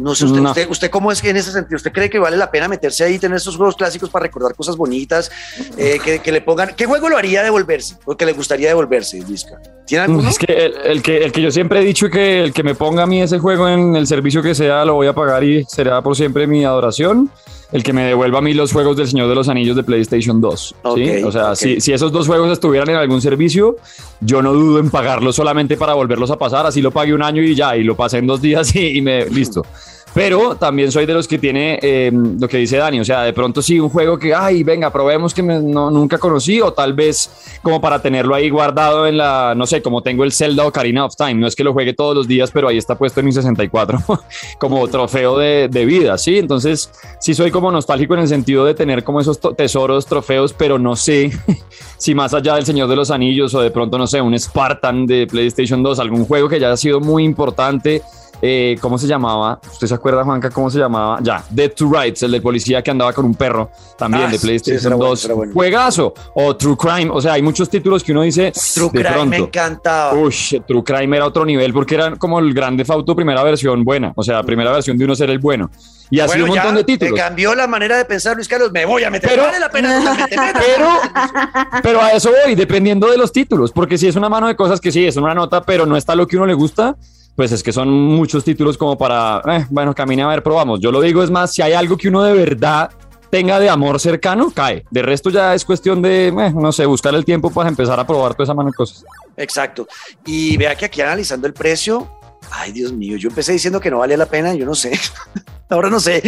No 0.02 0.16
sé, 0.16 0.26
usted, 0.26 0.68
usted, 0.68 0.90
cómo 0.90 1.12
es 1.12 1.22
que 1.22 1.30
en 1.30 1.38
ese 1.38 1.52
sentido, 1.52 1.76
¿usted 1.76 1.92
cree 1.92 2.10
que 2.10 2.18
vale 2.18 2.36
la 2.36 2.50
pena 2.50 2.68
meterse 2.68 3.04
ahí 3.04 3.16
y 3.16 3.20
tener 3.20 3.38
esos 3.38 3.56
juegos 3.56 3.76
clásicos 3.76 4.10
para 4.10 4.24
recordar 4.24 4.56
cosas 4.56 4.76
bonitas? 4.76 5.32
Eh, 5.78 6.00
que, 6.24 6.32
le 6.32 6.42
pongan, 6.42 6.74
¿qué 6.76 6.86
juego 6.86 7.08
lo 7.08 7.18
haría 7.18 7.44
devolverse? 7.44 7.98
¿O 8.06 8.18
que 8.18 8.26
le 8.26 8.34
gustaría 8.34 8.70
devolverse, 8.70 9.22
Luisca? 9.22 9.62
¿Tiene 9.86 10.06
alguno? 10.06 10.28
Es 10.28 10.40
que 10.40 10.72
el, 10.86 11.04
que 11.04 11.24
el 11.24 11.32
que 11.32 11.42
yo 11.42 11.52
siempre 11.52 11.82
he 11.82 11.84
dicho 11.84 12.10
que 12.10 12.44
el 12.44 12.54
que 12.54 12.64
me 12.64 12.74
ponga 12.74 13.04
a 13.04 13.06
mí 13.06 13.22
ese 13.22 13.38
juego 13.38 13.68
en 13.68 13.96
el 13.96 14.08
servicio 14.08 14.42
que 14.42 14.56
sea, 14.56 14.86
lo 14.86 14.96
voy 14.96 15.08
a 15.08 15.14
pagar 15.14 15.44
y 15.44 15.66
será 15.66 16.02
por 16.02 16.16
siempre 16.16 16.48
mi 16.48 16.66
adoración 16.66 17.30
el 17.72 17.84
que 17.84 17.94
me 17.94 18.04
devuelva 18.04 18.40
a 18.40 18.42
mí 18.42 18.54
los 18.54 18.72
juegos 18.72 18.98
del 18.98 19.08
Señor 19.08 19.30
de 19.30 19.36
los 19.36 19.48
Anillos 19.48 19.76
de 19.76 19.84
PlayStation 19.84 20.42
2. 20.42 20.76
¿sí? 20.96 21.24
O 21.24 21.32
sea, 21.32 21.56
si, 21.56 21.80
si, 21.80 21.94
esos 21.94 22.12
dos 22.12 22.28
juegos 22.28 22.52
estuvieran 22.52 22.90
en 22.90 22.98
algún 22.98 23.22
servicio, 23.22 23.78
yo 24.20 24.42
no 24.42 24.54
dudo 24.54 24.80
en 24.80 24.90
pagarlos 24.90 25.36
solamente 25.36 25.78
para 25.78 25.94
volverlos 25.94 26.32
a 26.32 26.38
pasar. 26.38 26.66
Así 26.66 26.82
lo 26.82 26.92
pagué 26.92 27.14
un 27.14 27.24
año 27.24 27.42
y 27.42 27.56
ya, 27.56 27.76
y 27.78 27.84
lo 27.84 27.96
pasé 27.96 28.18
en 28.18 28.28
dos 28.28 28.42
días 28.42 28.76
y, 28.76 28.98
y 28.98 29.02
me 29.02 29.26
listo. 29.28 29.66
Pero 30.14 30.56
también 30.56 30.92
soy 30.92 31.06
de 31.06 31.14
los 31.14 31.28
que 31.28 31.38
tiene 31.38 31.80
em, 31.82 32.38
lo 32.40 32.48
que 32.48 32.58
dice 32.58 32.78
Dani, 32.78 33.00
o 33.00 33.06
sea, 33.06 33.22
de 33.22 33.32
pronto 33.32 33.62
sí, 33.62 33.80
un 33.80 33.90
juego 33.90 34.20
que, 34.20 34.36
ay, 34.36 34.64
venga, 34.64 34.92
probemos 34.92 35.34
que 35.34 35.42
no, 35.42 35.90
nunca 35.90 36.18
conocí, 36.18 36.60
o 36.60 36.74
tal 36.74 36.94
vez 36.94 37.58
como 37.62 37.80
para 37.80 38.02
tenerlo 38.02 38.36
ahí 38.36 38.50
guardado 38.50 39.08
en 39.08 39.18
la, 39.18 39.54
no 39.56 39.66
sé, 39.66 39.82
como 39.82 40.02
tengo 40.02 40.24
el 40.24 40.34
Zelda 40.34 40.66
Ocarina 40.66 41.06
of 41.06 41.16
Time, 41.16 41.36
no 41.36 41.48
es 41.48 41.56
que 41.56 41.64
lo 41.64 41.72
juegue 41.72 41.94
todos 41.94 42.16
los 42.16 42.28
días, 42.28 42.52
pero 42.52 42.68
ahí 42.68 42.78
está 42.78 42.98
puesto 42.98 43.22
en 43.22 43.28
mi 43.28 43.32
64 43.32 44.00
como 44.60 44.86
trofeo 44.88 45.38
de, 45.38 45.70
de, 45.70 45.86
vida, 45.86 46.18
¿sí? 46.18 46.38
Entonces, 46.38 46.92
sí 47.20 47.34
soy 47.34 47.50
como 47.50 47.72
nostálgico 47.72 48.14
en 48.14 48.22
el 48.22 48.28
sentido 48.28 48.66
de 48.66 48.74
tener 48.74 49.04
como 49.04 49.22
esos 49.22 49.40
tesoros, 49.56 50.06
trofeos, 50.06 50.54
pero 50.54 50.78
no 50.78 50.96
sé 50.96 51.32
si 51.98 52.14
más 52.14 52.34
allá 52.34 52.56
del 52.56 52.66
Señor 52.66 52.90
de 52.90 52.98
los 52.98 53.12
Anillos 53.12 53.54
o 53.54 53.62
de 53.62 53.72
pronto, 53.72 53.98
no 53.98 54.08
sé, 54.08 54.22
un 54.22 54.38
Spartan 54.38 55.06
de 55.06 55.26
PlayStation 55.28 55.82
2, 55.82 56.00
algún 56.00 56.26
juego 56.26 56.50
que 56.50 56.60
ya 56.60 56.72
ha 56.72 56.78
sido 56.78 57.00
muy 57.00 57.24
importante 57.24 58.02
eh, 58.42 58.78
¿cómo 58.82 58.98
se 58.98 59.08
llamaba? 59.08 59.60
¿Usted 59.72 59.88
se 59.88 59.94
acuerda, 59.94 60.24
Juanca, 60.24 60.50
cómo 60.50 60.70
se 60.70 60.80
llamaba? 60.80 61.20
Ya, 61.22 61.44
Dead 61.50 61.72
to 61.74 61.92
Rights, 61.92 62.24
el 62.24 62.32
de 62.32 62.42
policía 62.42 62.82
que 62.82 62.92
andaba 62.92 63.14
con 63.14 63.26
un 63.26 63.36
perro, 63.36 63.70
también 63.98 64.26
ah, 64.28 64.32
de 64.32 64.40
PlayStation 64.40 64.98
2. 64.98 65.30
Juegazo. 65.54 66.14
O 66.36 66.56
True 66.56 66.76
Crime, 66.78 67.10
o 67.12 67.22
sea, 67.22 67.34
hay 67.34 67.42
muchos 67.42 67.70
títulos 67.70 68.04
que 68.04 68.12
uno 68.12 68.24
dice. 68.24 68.52
True 68.74 68.90
Crime 68.90 69.26
me 69.26 69.38
encantaba. 69.38 70.14
Uy, 70.14 70.34
True 70.68 70.84
Crime 70.84 71.16
era 71.16 71.26
otro 71.26 71.46
nivel 71.46 71.74
porque 71.74 71.96
era 71.96 72.16
como 72.16 72.40
el 72.40 72.54
Grande 72.54 72.86
Fauto 72.86 73.16
primera 73.16 73.44
versión 73.44 73.84
buena, 73.84 74.14
o 74.16 74.24
sea, 74.24 74.42
primera 74.44 74.72
versión 74.72 74.98
de 74.98 75.06
uno 75.06 75.16
ser 75.16 75.30
el 75.30 75.40
bueno. 75.40 75.70
Y 76.12 76.20
así 76.20 76.42
un 76.42 76.50
montón 76.50 76.76
de 76.76 76.84
títulos. 76.84 77.14
Me 77.14 77.20
cambió 77.20 77.56
la 77.56 77.68
manera 77.68 77.98
de 77.98 78.04
pensar, 78.04 78.36
Luis 78.36 78.48
Carlos. 78.48 78.70
Me 78.74 78.86
voy 78.86 79.04
a 79.06 79.10
meter. 79.10 79.30
Pero, 79.30 79.44
vale 79.44 79.60
la 79.60 79.70
pena. 79.70 80.28
pero, 80.30 80.90
pero 81.84 82.02
a 82.02 82.12
eso 82.12 82.32
voy, 82.44 82.54
dependiendo 82.54 83.10
de 83.10 83.18
los 83.18 83.32
títulos. 83.32 83.72
Porque 83.72 83.98
si 83.98 84.08
es 84.08 84.18
una 84.18 84.28
mano 84.28 84.48
de 84.48 84.56
cosas 84.58 84.82
que 84.82 84.92
sí, 84.92 85.06
es 85.06 85.16
una 85.16 85.34
nota, 85.34 85.62
pero 85.62 85.86
no 85.86 85.96
está 85.96 86.14
lo 86.14 86.28
que 86.28 86.36
uno 86.36 86.46
le 86.46 86.54
gusta, 86.54 86.98
pues 87.42 87.52
es 87.54 87.64
que 87.64 87.74
son 87.74 87.90
muchos 87.90 88.44
títulos 88.44 88.78
como 88.78 88.96
para, 88.96 89.42
eh, 89.48 89.66
bueno, 89.72 89.96
camine 89.96 90.22
a 90.22 90.28
ver, 90.28 90.44
probamos. 90.44 90.80
Yo 90.80 90.92
lo 90.92 91.02
digo, 91.02 91.24
es 91.24 91.32
más, 91.32 91.52
si 91.52 91.64
hay 91.64 91.74
algo 91.74 91.98
que 91.98 92.08
uno 92.08 92.22
de 92.22 92.34
verdad 92.34 92.92
tenga 93.32 93.60
de 93.60 93.68
amor 93.68 94.00
cercano, 94.00 94.52
cae. 94.52 94.86
De 94.92 95.02
resto 95.02 95.32
ya 95.32 95.56
es 95.56 95.66
cuestión 95.66 96.04
de, 96.04 96.28
eh, 96.28 96.54
no 96.54 96.72
sé, 96.72 96.86
buscar 96.86 97.16
el 97.16 97.26
tiempo 97.26 97.50
para 97.50 97.68
empezar 97.68 98.00
a 98.00 98.06
probar 98.06 98.36
toda 98.36 98.44
esa 98.44 98.54
mano 98.54 98.70
de 98.70 98.76
cosas. 98.76 99.04
Exacto. 99.38 99.88
Y 100.24 100.56
vea 100.56 100.76
que 100.76 100.86
aquí 100.86 101.02
analizando 101.02 101.48
el 101.48 101.54
precio, 101.54 102.08
ay 102.52 102.74
Dios 102.74 102.94
mío, 102.94 103.18
yo 103.18 103.30
empecé 103.30 103.54
diciendo 103.54 103.80
que 103.80 103.90
no 103.90 103.98
valía 103.98 104.18
la 104.18 104.28
pena, 104.28 104.54
yo 104.54 104.68
no 104.68 104.76
sé. 104.76 104.92
Ahora 105.72 105.90
no 105.90 106.00
sé. 106.00 106.22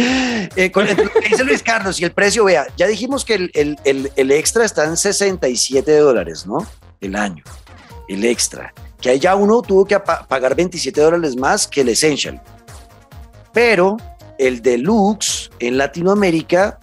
Eh, 0.56 0.72
con 0.72 0.84
que 0.84 1.28
dice 1.28 1.44
Luis 1.44 1.62
Carlos 1.62 2.00
y 2.00 2.04
el 2.04 2.10
precio, 2.10 2.44
vea, 2.44 2.66
ya 2.76 2.88
dijimos 2.88 3.24
que 3.24 3.34
el, 3.34 3.78
el, 3.84 4.10
el 4.16 4.30
extra 4.32 4.64
está 4.64 4.84
en 4.84 4.96
67 4.96 5.96
dólares, 5.96 6.44
¿no? 6.44 6.66
El 7.00 7.14
año. 7.14 7.44
El 8.08 8.24
extra 8.24 8.74
que 9.04 9.10
ahí 9.10 9.18
ya 9.18 9.36
uno 9.36 9.60
tuvo 9.60 9.84
que 9.84 10.00
pagar 10.00 10.54
27 10.54 10.98
dólares 10.98 11.36
más 11.36 11.68
que 11.68 11.82
el 11.82 11.90
Essential. 11.90 12.40
Pero 13.52 13.98
el 14.38 14.62
Deluxe 14.62 15.50
en 15.58 15.76
Latinoamérica 15.76 16.78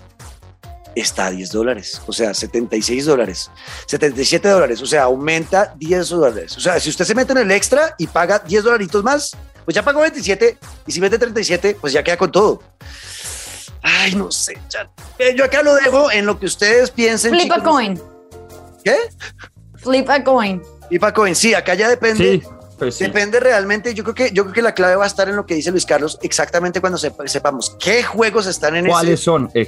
está 0.94 1.26
a 1.26 1.32
10 1.32 1.50
dólares, 1.50 2.00
o 2.06 2.14
sea, 2.14 2.36
76 2.36 3.06
dólares, 3.08 3.50
77 3.88 4.48
dólares, 4.50 4.84
o 4.84 4.86
sea, 4.86 5.04
aumenta 5.04 5.74
10 5.78 6.10
dólares. 6.10 6.56
O 6.58 6.60
sea, 6.60 6.80
si 6.80 6.92
usted 6.92 7.06
se 7.06 7.16
mete 7.16 7.32
en 7.32 7.40
el 7.40 7.50
extra 7.50 7.96
y 7.98 8.06
paga 8.06 8.38
10 8.38 8.66
dolaritos 8.66 9.04
más, 9.04 9.36
pues 9.66 9.74
ya 9.74 9.82
pagó 9.82 10.02
27 10.02 10.60
y 10.86 10.92
si 10.92 11.02
mete 11.02 11.18
37, 11.18 11.78
pues 11.82 11.92
ya 11.92 12.04
queda 12.04 12.18
con 12.18 12.32
todo. 12.32 12.62
Ay, 13.82 14.14
no 14.14 14.32
sé, 14.32 14.60
eh, 15.18 15.34
yo 15.36 15.44
acá 15.44 15.64
lo 15.64 15.74
dejo 15.74 16.12
en 16.12 16.28
lo 16.28 16.40
que 16.40 16.46
ustedes 16.46 16.92
piensen. 16.92 17.32
Flip 17.32 17.52
a 17.52 17.64
coin. 17.64 18.00
¿Qué? 18.84 18.96
Flip 19.78 20.08
a 20.08 20.24
coin. 20.24 20.62
En 21.26 21.36
sí, 21.36 21.54
acá 21.54 21.74
ya 21.74 21.90
depende. 21.90 22.44
Pues 22.82 22.98
depende 22.98 23.40
realmente, 23.40 23.94
yo 23.94 24.04
creo 24.04 24.16
que 24.16 24.32
yo 24.34 24.42
creo 24.42 24.56
que 24.56 24.62
la 24.64 24.74
clave 24.74 24.96
va 24.96 25.04
a 25.04 25.08
estar 25.08 25.30
en 25.30 25.36
lo 25.36 25.46
que 25.46 25.54
dice 25.54 25.70
Luis 25.70 25.86
Carlos, 25.86 26.18
exactamente 26.24 26.82
cuando 26.82 26.98
sepamos 26.98 27.78
qué 27.80 28.02
juegos 28.02 28.48
están 28.48 28.76
en 28.76 28.88
¿Cuáles 28.88 29.20
son? 29.20 29.52
en 29.54 29.68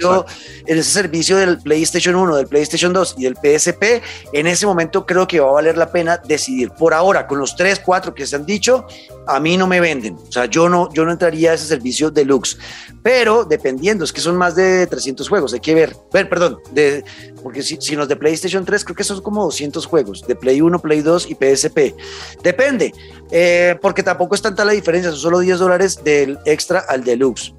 ese 0.66 0.90
servicio 0.90 1.38
del 1.38 1.60
PlayStation 1.60 2.16
1, 2.16 2.36
del 2.36 2.48
PlayStation 2.48 2.92
2 2.92 3.16
y 3.20 3.26
del 3.26 3.36
PSP. 3.36 4.02
En 4.32 4.48
ese 4.48 4.66
momento 4.66 5.06
creo 5.06 5.28
que 5.28 5.40
va 5.40 5.50
a 5.50 5.52
valer 5.52 5.78
la 5.78 5.92
pena 5.92 6.18
decidir. 6.18 6.72
Por 6.72 6.96
ahora, 6.96 7.28
con 7.28 7.38
los 7.38 7.56
3, 7.56 7.82
4 7.86 8.16
que 8.16 8.26
se 8.26 8.36
han 8.36 8.48
dicho, 8.48 8.88
a 9.28 9.40
mí 9.40 9.58
no 9.58 9.68
me 9.68 9.80
venden. 9.80 10.16
O 10.16 10.32
sea, 10.32 10.46
yo 10.46 10.68
no, 10.68 10.92
yo 10.92 11.06
no 11.06 11.12
entraría 11.12 11.52
a 11.52 11.54
ese 11.54 11.68
servicio 11.68 12.10
deluxe. 12.10 12.58
Pero 13.04 13.44
dependiendo, 13.44 14.06
es 14.06 14.14
que 14.14 14.22
son 14.22 14.38
más 14.38 14.56
de 14.56 14.88
300 14.88 15.30
juegos, 15.30 15.54
hay 15.54 15.60
que 15.60 15.76
ver. 15.76 15.96
Ver, 16.12 16.30
perdón, 16.30 16.60
de, 16.72 17.04
porque 17.44 17.62
si, 17.62 17.78
si 17.80 17.96
los 17.96 18.08
de 18.08 18.16
PlayStation 18.16 18.64
3, 18.64 18.86
creo 18.86 18.96
que 18.96 19.04
son 19.04 19.22
como 19.22 19.44
200 19.44 19.86
juegos, 19.86 20.26
de 20.26 20.36
Play 20.36 20.62
1, 20.62 20.80
Play 20.80 21.02
2 21.02 21.28
y 21.30 21.36
PSP. 21.36 21.96
Depende, 22.42 22.94
eh, 23.32 23.78
porque 23.82 24.04
tampoco 24.04 24.36
es 24.36 24.42
tanta 24.42 24.66
la 24.66 24.74
diferencia, 24.74 25.12
son 25.12 25.20
solo 25.20 25.40
10 25.40 25.60
dólares 25.60 26.04
del 26.04 26.40
extra 26.46 26.80
al 26.80 27.04
deluxe 27.04 27.54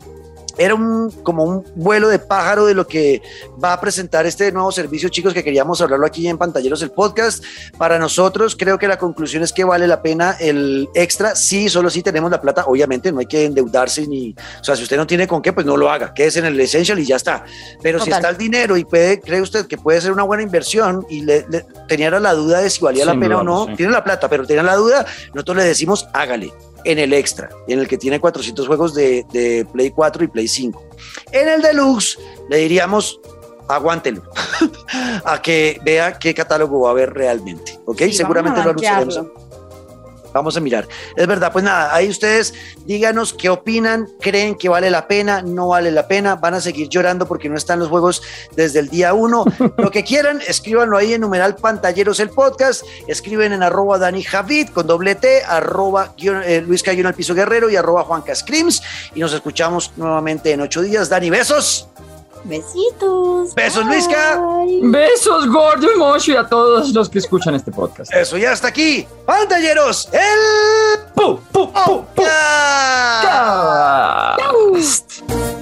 era 0.58 0.74
un, 0.74 1.10
como 1.22 1.44
un 1.44 1.64
vuelo 1.74 2.08
de 2.08 2.18
pájaro 2.18 2.66
de 2.66 2.74
lo 2.74 2.86
que 2.86 3.22
va 3.62 3.72
a 3.72 3.80
presentar 3.80 4.26
este 4.26 4.50
nuevo 4.52 4.70
servicio, 4.72 5.08
chicos, 5.08 5.34
que 5.34 5.42
queríamos 5.42 5.80
hablarlo 5.80 6.06
aquí 6.06 6.28
en 6.28 6.38
Pantalleros, 6.38 6.82
el 6.82 6.90
podcast. 6.90 7.44
Para 7.78 7.98
nosotros, 7.98 8.56
creo 8.56 8.78
que 8.78 8.88
la 8.88 8.98
conclusión 8.98 9.42
es 9.42 9.52
que 9.52 9.64
vale 9.64 9.86
la 9.86 10.02
pena 10.02 10.36
el 10.40 10.88
extra. 10.94 11.34
Sí, 11.34 11.68
solo 11.68 11.90
si 11.90 12.02
tenemos 12.02 12.30
la 12.30 12.40
plata, 12.40 12.64
obviamente, 12.66 13.12
no 13.12 13.20
hay 13.20 13.26
que 13.26 13.44
endeudarse 13.44 14.06
ni, 14.06 14.34
o 14.60 14.64
sea, 14.64 14.76
si 14.76 14.82
usted 14.82 14.96
no 14.96 15.06
tiene 15.06 15.26
con 15.26 15.42
qué, 15.42 15.52
pues 15.52 15.66
no 15.66 15.76
lo 15.76 15.90
haga, 15.90 16.14
quédese 16.14 16.38
en 16.38 16.46
el 16.46 16.60
Essential 16.60 16.98
y 16.98 17.04
ya 17.04 17.16
está. 17.16 17.44
Pero 17.82 18.00
si 18.00 18.10
está 18.10 18.28
el 18.28 18.38
dinero 18.38 18.76
y 18.76 18.84
puede, 18.84 19.20
cree 19.20 19.40
usted 19.40 19.66
que 19.66 19.76
puede 19.76 20.00
ser 20.00 20.12
una 20.12 20.22
buena 20.22 20.42
inversión 20.42 21.04
y 21.10 21.22
le, 21.22 21.44
tenía 21.88 22.10
la 22.10 22.32
duda 22.34 22.60
de 22.60 22.70
si 22.70 22.80
valía 22.80 23.04
la 23.04 23.18
pena 23.18 23.38
o 23.38 23.42
no, 23.42 23.66
tiene 23.76 23.92
la 23.92 24.04
plata, 24.04 24.28
pero 24.28 24.46
tenía 24.46 24.62
la 24.62 24.76
duda, 24.76 25.06
nosotros 25.32 25.56
le 25.56 25.64
decimos, 25.64 26.06
hágale 26.12 26.52
en 26.84 26.98
el 26.98 27.12
extra, 27.12 27.50
en 27.68 27.78
el 27.78 27.88
que 27.88 27.98
tiene 27.98 28.20
400 28.20 28.66
juegos 28.66 28.94
de, 28.94 29.66
Play 29.72 29.90
4 29.90 30.24
y 30.24 30.28
Play 30.28 30.48
5. 30.48 30.82
En 31.32 31.48
el 31.48 31.62
deluxe 31.62 32.18
le 32.48 32.58
diríamos, 32.58 33.20
aguántelo, 33.68 34.22
a 35.24 35.40
que 35.40 35.80
vea 35.84 36.18
qué 36.18 36.34
catálogo 36.34 36.80
va 36.80 36.88
a 36.88 36.92
haber 36.92 37.12
realmente, 37.12 37.78
¿ok? 37.86 38.02
Seguramente 38.12 38.62
lo 38.62 38.70
anunciaremos 38.70 39.20
Vamos 40.34 40.56
a 40.56 40.60
mirar. 40.60 40.88
Es 41.16 41.26
verdad, 41.28 41.52
pues 41.52 41.64
nada, 41.64 41.94
ahí 41.94 42.08
ustedes 42.08 42.52
díganos 42.86 43.32
qué 43.32 43.48
opinan, 43.48 44.08
creen 44.20 44.56
que 44.56 44.68
vale 44.68 44.90
la 44.90 45.06
pena, 45.06 45.42
no 45.42 45.68
vale 45.68 45.92
la 45.92 46.08
pena, 46.08 46.34
van 46.34 46.54
a 46.54 46.60
seguir 46.60 46.88
llorando 46.88 47.26
porque 47.26 47.48
no 47.48 47.56
están 47.56 47.78
los 47.78 47.88
juegos 47.88 48.20
desde 48.56 48.80
el 48.80 48.88
día 48.88 49.14
uno. 49.14 49.44
Lo 49.78 49.92
que 49.92 50.02
quieran, 50.02 50.40
escríbanlo 50.46 50.96
ahí 50.96 51.14
en 51.14 51.20
numeral 51.20 51.54
pantalleros 51.54 52.18
el 52.18 52.30
podcast, 52.30 52.82
escriben 53.06 53.52
en 53.52 53.62
arroba 53.62 53.96
Dani 53.96 54.24
Javid 54.24 54.70
con 54.70 54.88
doble 54.88 55.14
T, 55.14 55.44
arroba 55.44 56.14
eh, 56.18 56.62
Luis 56.66 56.82
Cayón 56.82 57.06
al 57.06 57.14
piso 57.14 57.32
guerrero 57.32 57.70
y 57.70 57.76
arroba 57.76 58.02
Juan 58.02 58.22
Cascrims 58.22 58.82
y 59.14 59.20
nos 59.20 59.32
escuchamos 59.32 59.92
nuevamente 59.96 60.50
en 60.50 60.62
ocho 60.62 60.82
días. 60.82 61.08
Dani, 61.08 61.30
besos. 61.30 61.88
Besitos. 62.44 63.54
Besos, 63.54 63.84
bye. 63.84 63.94
Luisca. 63.94 64.40
Besos, 64.82 65.48
Gordo 65.48 65.90
y 65.92 65.98
Mocho 65.98 66.32
y 66.32 66.36
a 66.36 66.46
todos 66.46 66.90
los 66.90 67.08
que 67.08 67.18
escuchan 67.18 67.54
este 67.54 67.72
podcast. 67.72 68.12
Eso, 68.14 68.36
ya 68.36 68.52
hasta 68.52 68.68
aquí. 68.68 69.06
Pantalleros, 69.26 70.08
el... 70.12 71.00
¡Pu, 71.14 71.40
pu, 71.52 71.72
pu, 71.72 72.04
pu! 72.14 72.22
pu. 74.36 75.53